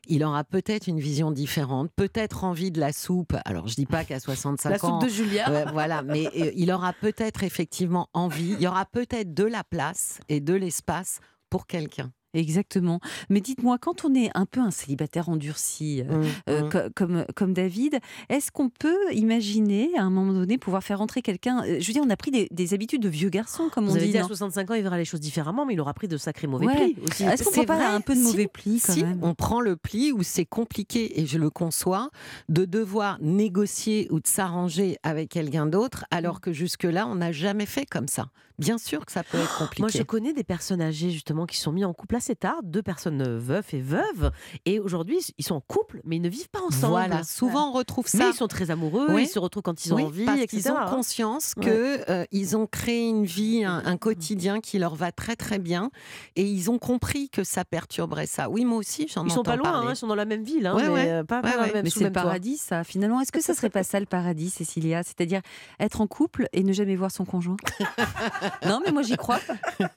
il 0.08 0.24
aura 0.24 0.44
peut-être 0.44 0.88
une 0.88 1.00
vision 1.00 1.32
différente, 1.32 1.90
peut-être 1.96 2.44
envie 2.44 2.72
de 2.72 2.80
la 2.80 2.92
soupe. 2.92 3.36
Alors, 3.46 3.68
je 3.68 3.76
dis 3.76 3.86
pas 3.86 4.04
qu'à 4.04 4.20
65 4.20 4.70
La 4.70 4.76
ans. 4.86 5.00
soupe 5.00 5.10
de 5.10 5.14
Julia. 5.14 5.50
Ouais, 5.52 5.66
voilà, 5.72 6.02
mais 6.02 6.28
euh, 6.36 6.52
il 6.56 6.72
aura 6.72 6.94
peut-être 6.94 7.44
effectivement 7.44 8.10
envie, 8.14 8.54
il 8.54 8.62
y 8.62 8.68
aura 8.68 8.86
peut-être 8.86 9.34
de 9.34 9.44
la 9.44 9.64
place 9.64 10.20
et 10.30 10.40
de 10.42 10.54
l'espace 10.54 11.20
pour 11.50 11.68
quelqu'un. 11.68 12.12
Exactement. 12.38 13.00
Mais 13.30 13.42
dites-moi, 13.42 13.78
quand 13.80 14.06
on 14.06 14.14
est 14.16 14.30
un 14.36 14.46
peu 14.46 14.60
un 14.62 14.72
célibataire 14.72 15.30
endurci, 15.30 16.02
euh, 16.02 16.24
euh, 16.50 16.62
Mmh. 16.64 16.70
co- 16.70 16.78
comme, 16.96 17.26
comme 17.36 17.54
David, 17.54 18.00
est-ce 18.30 18.52
qu'on 18.52 18.70
peut 18.70 19.12
imaginer 19.14 19.90
à 19.98 20.04
un 20.04 20.10
moment 20.10 20.34
donné 20.34 20.58
pouvoir 20.58 20.84
faire 20.84 21.00
rentrer 21.00 21.22
quelqu'un 21.22 21.64
euh, 21.66 21.78
Je 21.80 21.88
veux 21.88 21.94
dire, 21.94 22.04
on 22.06 22.10
a 22.10 22.16
pris 22.18 22.32
des, 22.32 22.48
des 22.52 22.74
habitudes 22.74 23.02
de 23.02 23.10
vieux 23.10 23.30
garçons, 23.30 23.70
comme 23.72 23.86
Vous 23.86 23.92
on 23.94 23.96
avez 23.96 24.06
dit. 24.06 24.12
dit 24.12 24.18
à 24.18 24.22
non 24.22 24.28
65 24.28 24.72
ans, 24.72 24.74
il 24.76 24.84
verra 24.84 24.98
les 24.98 25.06
choses 25.06 25.20
différemment, 25.20 25.66
mais 25.66 25.74
il 25.74 25.80
aura 25.82 25.94
pris 25.94 26.08
de 26.08 26.18
sacrés 26.18 26.48
mauvais 26.48 26.68
Ouais. 26.68 26.94
plis 26.94 26.96
aussi. 27.04 27.24
Est-ce 27.24 27.44
qu'on 27.44 27.52
C'est 27.52 27.66
prend 27.66 27.78
pas 27.78 27.90
un 27.90 28.02
peu 28.02 28.14
de 28.14 28.20
si- 28.20 28.26
mauvais 28.26 28.48
plis 28.48 28.82
quand 28.86 28.94
si 28.94 29.04
même? 29.04 29.20
on 29.24 29.34
prend 29.36 29.62
le 29.62 29.76
pli 29.76 30.12
où 30.12 30.22
c'est 30.24 30.46
compliqué, 30.46 31.20
et 31.20 31.26
je 31.26 31.38
le 31.38 31.50
conçois, 31.50 32.10
de 32.50 32.66
devoir 32.66 33.18
négocier 33.22 34.08
ou 34.12 34.20
de 34.20 34.28
s'arranger 34.28 34.98
avec 35.04 35.30
quelqu'un 35.30 35.66
d'autre, 35.66 36.06
alors 36.12 36.42
que 36.42 36.52
jusque-là, 36.54 37.08
on 37.08 37.16
n'a 37.16 37.32
jamais 37.32 37.66
fait 37.66 37.86
comme 37.86 38.08
ça. 38.08 38.28
Bien 38.60 38.78
sûr 38.78 39.06
que 39.06 39.12
ça 39.12 39.24
peut 39.24 39.38
être 39.38 39.58
compliqué. 39.60 39.82
Moi, 39.84 39.90
je 39.94 40.02
connais 40.02 40.34
des 40.34 40.44
personnes 40.44 40.82
âgées 40.82 41.12
justement 41.12 41.46
qui 41.46 41.58
sont 41.58 41.72
mis 41.72 41.86
en 41.86 41.94
couple 41.94 42.16
assez 42.16 42.36
tard, 42.36 42.58
deux 42.64 42.82
personnes 42.82 43.22
euh, 43.22 43.38
veufs 43.38 43.74
et 43.74 43.82
veuves, 43.82 44.32
et 44.66 44.80
aujourd'hui 44.80 45.20
ils 45.38 45.46
sont 45.46 45.56
en 45.56 45.62
couple, 45.62 46.02
mais 46.06 46.16
ils 46.16 46.22
ne 46.22 46.30
vivent 46.30 46.50
pas 46.50 46.62
ensemble. 46.62 46.94
Voilà, 46.94 47.24
souvent 47.24 47.70
on 47.70 47.72
retrouve 47.74 48.08
ça. 48.08 48.18
Mais 48.18 48.30
ils 48.30 48.34
sont 48.34 48.48
très 48.48 48.72
amoureux, 48.72 49.08
Oui. 49.12 49.24
ils 49.24 49.28
se 49.28 49.38
retrouvent 49.40 49.62
quand 49.64 49.86
ils 49.86 49.94
ont 49.94 49.98
Oui, 49.98 50.04
envie, 50.04 50.26
parce 50.26 50.40
etc. 50.40 50.58
qu'ils 50.64 50.72
ont 50.72 50.86
conscience 50.90 51.54
Ouais. 51.58 51.66
que 51.66 52.12
euh, 52.12 52.26
ils 52.32 52.58
ont 52.58 52.66
créé 52.68 53.08
une 53.08 53.26
vie, 53.26 53.64
un, 53.64 53.82
un 53.86 53.98
quotidien 53.98 54.60
qui 54.60 54.80
leur 54.80 54.96
va 54.96 55.12
très 55.12 55.36
très 55.36 55.60
bien, 55.60 55.92
et 56.36 56.44
ils 56.44 56.72
ont 56.72 56.80
compris 56.80 57.30
que 57.30 57.44
ça 57.44 57.64
perturberait 57.64 58.26
ça. 58.26 58.50
Oui, 58.50 58.66
moi 58.66 58.80
aussi, 58.80 59.08
j'en 59.08 59.24
Ils 59.26 59.32
sont 59.32 59.44
pas 59.44 59.56
loin, 59.56 59.82
hein, 59.82 59.88
ils 59.92 59.96
sont 59.96 60.08
dans 60.08 60.16
la 60.16 60.26
même 60.26 60.44
ville, 60.44 60.66
hein, 60.66 60.76
Ouais, 60.76 60.88
mais 60.88 60.94
ouais. 60.94 61.10
euh, 61.12 61.24
pas, 61.24 61.42
pas 61.42 61.56
la 61.58 61.72
même, 61.74 61.84
Mais 61.84 61.90
c'est 61.92 62.04
le 62.06 62.12
paradis, 62.12 62.58
ça. 62.58 62.84
Finalement, 62.84 63.22
est-ce 63.22 63.32
que 63.32 63.42
ça 63.42 63.54
serait 63.54 63.70
pas 63.70 63.84
ça 63.84 64.00
le 64.00 64.06
paradis, 64.08 64.50
Cécilia? 64.50 65.04
C'est-à-dire 65.04 65.42
être 65.80 66.02
en 66.02 66.08
couple 66.08 66.48
et 66.54 66.64
ne 66.64 66.74
jamais 66.74 66.96
voir 66.96 67.12
son 67.12 67.24
conjoint? 67.26 67.58
Non, 68.66 68.82
mais 68.86 68.92
moi 68.92 69.02
j'y 69.02 69.16
crois. 69.18 69.40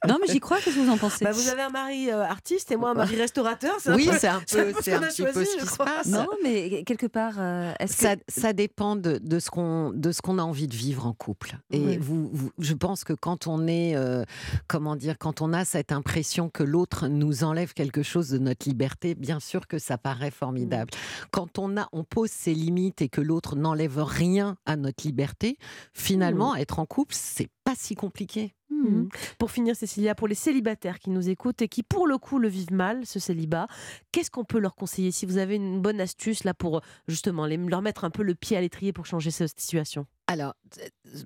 Non, 0.06 0.18
mais 0.20 0.26
j'y 0.28 0.40
crois. 0.40 0.58
Qu'est-ce 0.58 0.76
que 0.76 0.80
vous 0.80 0.90
en 0.90 0.98
pensez? 0.98 1.24
Bah, 1.24 1.32
vous 1.32 1.48
avez 1.48 1.62
un 1.62 1.70
mari 1.70 2.10
euh, 2.10 2.22
artiste 2.24 2.70
et 2.72 2.76
moi 2.76 2.90
un 2.90 2.94
mari 2.94 3.16
restaurateur. 3.16 3.74
Oui, 3.88 4.06
peu- 4.06 4.16
c'est 4.18 4.28
un 4.28 4.40
c'est 4.46 4.60
un 4.60 4.64
peu, 4.64 4.72
peu 4.72 4.78
ce 4.78 4.82
c'est 4.84 4.90
qu'on 4.92 4.96
un 4.98 5.02
a 5.02 5.06
petit 5.08 5.22
peu 5.22 5.32
choisi, 5.32 5.50
ce 5.50 5.58
je 5.58 5.62
qui 5.64 5.66
se 5.68 5.72
crois. 5.74 5.86
passe. 5.86 6.06
Non, 6.06 6.26
mais 6.42 6.84
quelque 6.84 7.06
part, 7.06 7.34
euh, 7.38 7.72
est-ce 7.80 7.96
que 7.96 8.02
Ça, 8.02 8.14
ça 8.28 8.52
dépend 8.52 8.96
de, 8.96 9.18
de 9.22 9.38
ce 9.38 9.50
qu'on 9.50 9.90
de 9.90 10.12
ce 10.12 10.22
qu'on 10.22 10.38
a 10.38 10.42
envie 10.42 10.68
de 10.68 10.74
vivre 10.76 11.06
en 11.06 11.12
couple. 11.12 11.56
Et 11.70 11.98
vous, 11.98 12.30
vous- 12.32 12.50
je 12.58 12.74
pense 12.74 13.04
que 13.04 13.12
quand 13.12 13.46
on 13.46 13.66
est, 13.66 13.96
euh, 13.96 14.24
comment 14.68 14.96
dire, 14.96 15.16
quand 15.18 15.40
on 15.40 15.52
a 15.52 15.64
cette 15.64 15.92
impression 15.92 16.48
que 16.50 16.62
l'autre 16.62 17.08
nous 17.08 17.44
enlève 17.44 17.72
quelque 17.74 18.02
chose 18.02 18.28
de 18.30 18.38
notre 18.38 18.68
liberté, 18.68 19.14
bien 19.14 19.40
sûr 19.40 19.66
que 19.66 19.78
ça 19.78 19.98
paraît 19.98 20.30
formidable. 20.30 20.90
Quand 21.30 21.58
on 21.58 21.76
a, 21.76 21.88
on 21.92 22.04
pose 22.04 22.30
ses 22.30 22.54
limites 22.54 23.02
et 23.02 23.08
que 23.08 23.20
l'autre 23.20 23.56
n'enlève 23.56 24.02
rien 24.02 24.56
à 24.66 24.76
notre 24.76 25.06
liberté, 25.06 25.56
finalement, 25.94 26.54
être 26.56 26.78
en 26.78 26.86
couple, 26.86 27.14
c'est 27.16 27.48
pas 27.70 27.76
si 27.80 27.94
compliqué. 27.94 28.54
Mhm. 28.70 29.08
Pour 29.38 29.50
finir, 29.50 29.76
Cécilia, 29.76 30.14
pour 30.14 30.26
les 30.28 30.34
célibataires 30.34 30.98
qui 30.98 31.10
nous 31.10 31.28
écoutent 31.28 31.60
et 31.62 31.68
qui, 31.68 31.82
pour 31.82 32.06
le 32.06 32.18
coup, 32.18 32.38
le 32.38 32.48
vivent 32.48 32.72
mal, 32.72 33.04
ce 33.04 33.18
célibat, 33.18 33.66
qu'est-ce 34.10 34.30
qu'on 34.30 34.44
peut 34.44 34.58
leur 34.58 34.74
conseiller 34.74 35.10
Si 35.12 35.26
vous 35.26 35.36
avez 35.38 35.56
une 35.56 35.80
bonne 35.80 36.00
astuce 36.00 36.44
là 36.44 36.54
pour 36.54 36.80
justement 37.06 37.46
les- 37.46 37.56
leur 37.56 37.82
mettre 37.82 38.04
un 38.04 38.10
peu 38.10 38.22
le 38.22 38.34
pied 38.34 38.56
à 38.56 38.60
l'étrier 38.60 38.92
pour 38.92 39.06
changer 39.06 39.30
cette 39.30 39.58
situation? 39.60 40.06
Alors, 40.28 40.54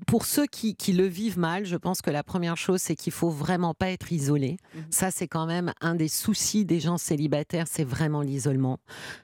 pour 0.07 0.25
ceux 0.25 0.47
qui, 0.47 0.75
qui 0.77 0.93
le 0.93 1.07
vivent 1.07 1.39
mal, 1.39 1.67
je 1.67 1.77
pense 1.77 2.01
que 2.01 2.11
la 2.11 2.23
première 2.23 2.57
chose, 2.57 2.81
c'est 2.81 2.95
qu'il 2.97 3.13
faut 3.13 3.31
vraiment 3.31 3.75
pas 3.75 3.91
être 3.91 4.13
isolé. 4.13 4.57
Mhm. 4.75 4.83
Ça, 4.91 5.11
c'est 5.11 5.29
quand 5.29 5.47
même 5.47 5.73
un 5.81 5.95
des 5.95 6.09
soucis 6.09 6.65
des 6.65 6.81
gens 6.81 6.97
célibataires, 6.99 7.67
c'est 7.69 7.85
vraiment 7.85 8.21
l'isolement. 8.23 8.79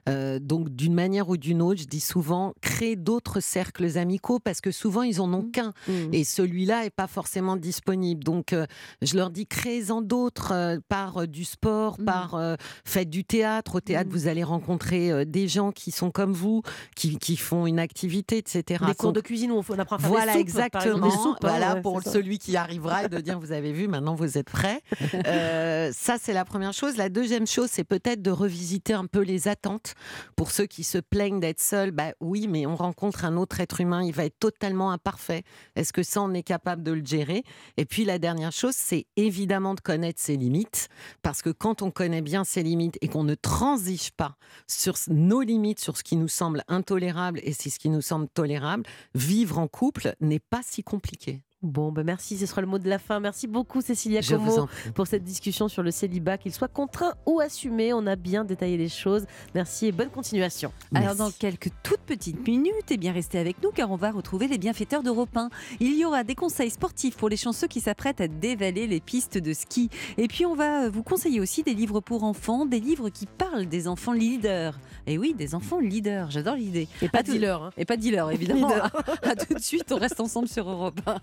Euh, 0.09 0.39
donc, 0.39 0.69
d'une 0.69 0.93
manière 0.93 1.29
ou 1.29 1.37
d'une 1.37 1.61
autre, 1.61 1.81
je 1.81 1.87
dis 1.87 1.99
souvent, 1.99 2.53
créer 2.61 2.95
d'autres 2.95 3.39
cercles 3.39 3.97
amicaux 3.97 4.39
parce 4.39 4.61
que 4.61 4.71
souvent, 4.71 5.01
ils 5.03 5.19
en 5.21 5.33
ont 5.33 5.43
qu'un. 5.49 5.73
Et 6.11 6.23
celui-là 6.23 6.85
est 6.85 6.89
pas 6.89 7.07
forcément 7.07 7.55
disponible. 7.57 8.23
Donc, 8.23 8.53
euh, 8.53 8.65
je 9.01 9.15
leur 9.15 9.29
dis, 9.31 9.47
créez-en 9.47 10.01
d'autres 10.01 10.51
euh, 10.53 10.77
par 10.89 11.27
du 11.27 11.45
sport, 11.45 11.99
Mhm. 11.99 12.05
par 12.05 12.57
faites 12.85 13.09
du 13.09 13.23
théâtre. 13.23 13.75
Au 13.75 13.79
théâtre, 13.81 14.09
Mhm. 14.09 14.13
vous 14.15 14.27
allez 14.27 14.43
rencontrer 14.43 15.25
des 15.25 15.47
gens 15.47 15.71
qui 15.71 15.91
sont 15.91 16.11
comme 16.11 16.33
vous, 16.33 16.61
qui, 16.95 17.17
qui 17.17 17.37
font 17.37 17.65
une 17.67 17.79
activité, 17.79 18.37
etc. 18.37 18.83
Des 18.87 18.93
cours 18.95 19.09
Donc, 19.09 19.15
de 19.15 19.21
cuisine 19.21 19.51
où 19.51 19.61
on, 19.67 19.79
apprend 19.79 19.95
à 19.95 19.99
faire 19.99 20.09
voilà, 20.09 20.33
des 20.33 20.50
exactement. 20.57 21.09
soupes, 21.09 21.43
hein, 21.43 21.49
voilà, 21.49 21.75
ouais, 21.75 21.81
pour 21.81 22.01
ça. 22.01 22.11
celui 22.11 22.39
qui 22.39 22.57
arrivera 22.57 23.05
et 23.05 23.09
de 23.09 23.19
dire 23.19 23.39
vous 23.39 23.51
avez 23.51 23.71
vu, 23.71 23.87
maintenant 23.87 24.15
vous 24.15 24.37
êtes 24.37 24.49
prêts. 24.49 24.81
Euh, 25.27 25.91
ça, 25.93 26.17
c'est 26.19 26.33
la 26.33 26.45
première 26.45 26.73
chose. 26.73 26.97
La 26.97 27.09
deuxième 27.09 27.47
chose, 27.47 27.69
c'est 27.71 27.83
peut-être 27.83 28.21
de 28.21 28.31
revisiter 28.31 28.93
un 28.93 29.05
peu 29.05 29.21
les 29.21 29.47
attentes. 29.47 29.93
Pour 30.35 30.51
ceux 30.51 30.65
qui 30.65 30.83
se 30.83 30.97
plaignent 30.97 31.39
d'être 31.39 31.61
seuls, 31.61 31.91
bah 31.91 32.13
oui, 32.19 32.47
mais 32.47 32.65
on 32.65 32.75
rencontre 32.75 33.25
un 33.25 33.37
autre 33.37 33.59
être 33.59 33.81
humain, 33.81 34.03
il 34.03 34.13
va 34.13 34.25
être 34.25 34.39
totalement 34.39 34.91
imparfait. 34.91 35.43
Est-ce 35.75 35.93
que 35.93 36.03
ça, 36.03 36.21
on 36.21 36.33
est 36.33 36.43
capable 36.43 36.83
de 36.83 36.91
le 36.91 37.05
gérer? 37.05 37.43
Et 37.77 37.85
puis 37.85 38.05
la 38.05 38.19
dernière 38.19 38.51
chose, 38.51 38.75
c'est 38.75 39.05
évidemment 39.15 39.73
de 39.73 39.81
connaître 39.81 40.19
ses 40.19 40.37
limites. 40.37 40.87
Parce 41.21 41.41
que 41.41 41.49
quand 41.49 41.81
on 41.81 41.91
connaît 41.91 42.21
bien 42.21 42.43
ses 42.43 42.63
limites 42.63 42.97
et 43.01 43.07
qu'on 43.07 43.23
ne 43.23 43.35
transige 43.35 44.11
pas 44.11 44.35
sur 44.67 44.95
nos 45.07 45.41
limites, 45.41 45.79
sur 45.79 45.97
ce 45.97 46.03
qui 46.03 46.15
nous 46.15 46.27
semble 46.27 46.63
intolérable 46.67 47.39
et 47.43 47.53
c'est 47.53 47.69
ce 47.69 47.79
qui 47.79 47.89
nous 47.89 48.01
semble 48.01 48.27
tolérable, 48.27 48.83
vivre 49.15 49.59
en 49.59 49.67
couple 49.67 50.15
n'est 50.19 50.40
pas 50.49 50.63
si 50.63 50.83
compliqué. 50.83 51.41
Bon, 51.63 51.91
ben 51.91 52.03
merci, 52.03 52.39
ce 52.39 52.47
sera 52.47 52.61
le 52.61 52.65
mot 52.67 52.79
de 52.79 52.89
la 52.89 52.97
fin. 52.97 53.19
Merci 53.19 53.45
beaucoup, 53.45 53.81
Cécilia 53.81 54.21
Je 54.21 54.35
Como, 54.35 54.67
pour 54.95 55.05
cette 55.05 55.23
discussion 55.23 55.67
sur 55.67 55.83
le 55.83 55.91
célibat, 55.91 56.39
qu'il 56.39 56.51
soit 56.51 56.67
contraint 56.67 57.13
ou 57.27 57.39
assumé. 57.39 57.93
On 57.93 58.07
a 58.07 58.15
bien 58.15 58.43
détaillé 58.43 58.77
les 58.77 58.89
choses. 58.89 59.25
Merci 59.53 59.85
et 59.85 59.91
bonne 59.91 60.09
continuation. 60.09 60.73
Alors 60.95 61.13
dans 61.13 61.29
quelques 61.29 61.69
toutes 61.83 61.99
petites 61.99 62.47
minutes, 62.47 62.89
et 62.89 62.97
bien 62.97 63.11
restez 63.13 63.37
avec 63.37 63.61
nous 63.61 63.69
car 63.69 63.91
on 63.91 63.95
va 63.95 64.09
retrouver 64.09 64.47
les 64.47 64.57
bienfaiteurs 64.57 65.03
d'Europe 65.03 65.37
1. 65.37 65.49
Il 65.79 65.95
y 65.99 66.03
aura 66.03 66.23
des 66.23 66.33
conseils 66.33 66.71
sportifs 66.71 67.15
pour 67.15 67.29
les 67.29 67.37
chanceux 67.37 67.67
qui 67.67 67.79
s'apprêtent 67.79 68.21
à 68.21 68.27
dévaler 68.27 68.87
les 68.87 68.99
pistes 68.99 69.37
de 69.37 69.53
ski. 69.53 69.91
Et 70.17 70.27
puis 70.27 70.47
on 70.47 70.55
va 70.55 70.89
vous 70.89 71.03
conseiller 71.03 71.39
aussi 71.39 71.61
des 71.61 71.75
livres 71.75 71.99
pour 71.99 72.23
enfants, 72.23 72.65
des 72.65 72.79
livres 72.79 73.09
qui 73.09 73.27
parlent 73.27 73.67
des 73.67 73.87
enfants 73.87 74.13
leaders. 74.13 74.79
Et 75.05 75.19
oui, 75.19 75.35
des 75.35 75.53
enfants 75.53 75.79
leaders, 75.79 76.31
j'adore 76.31 76.55
l'idée. 76.55 76.87
Et 77.03 77.07
pas 77.09 77.19
À 77.19 77.23
tout- 77.23 77.33
dealer. 77.33 77.61
hein. 77.61 77.69
Et 77.77 77.85
pas 77.85 77.97
dealer 77.97 78.31
évidemment. 78.31 78.69
Leader. 78.69 78.91
à 79.23 79.35
tout 79.35 79.53
de 79.53 79.59
suite, 79.59 79.91
on 79.91 79.97
reste 79.97 80.19
ensemble 80.19 80.47
sur 80.47 80.67
Europe 80.67 80.99
1. 81.05 81.21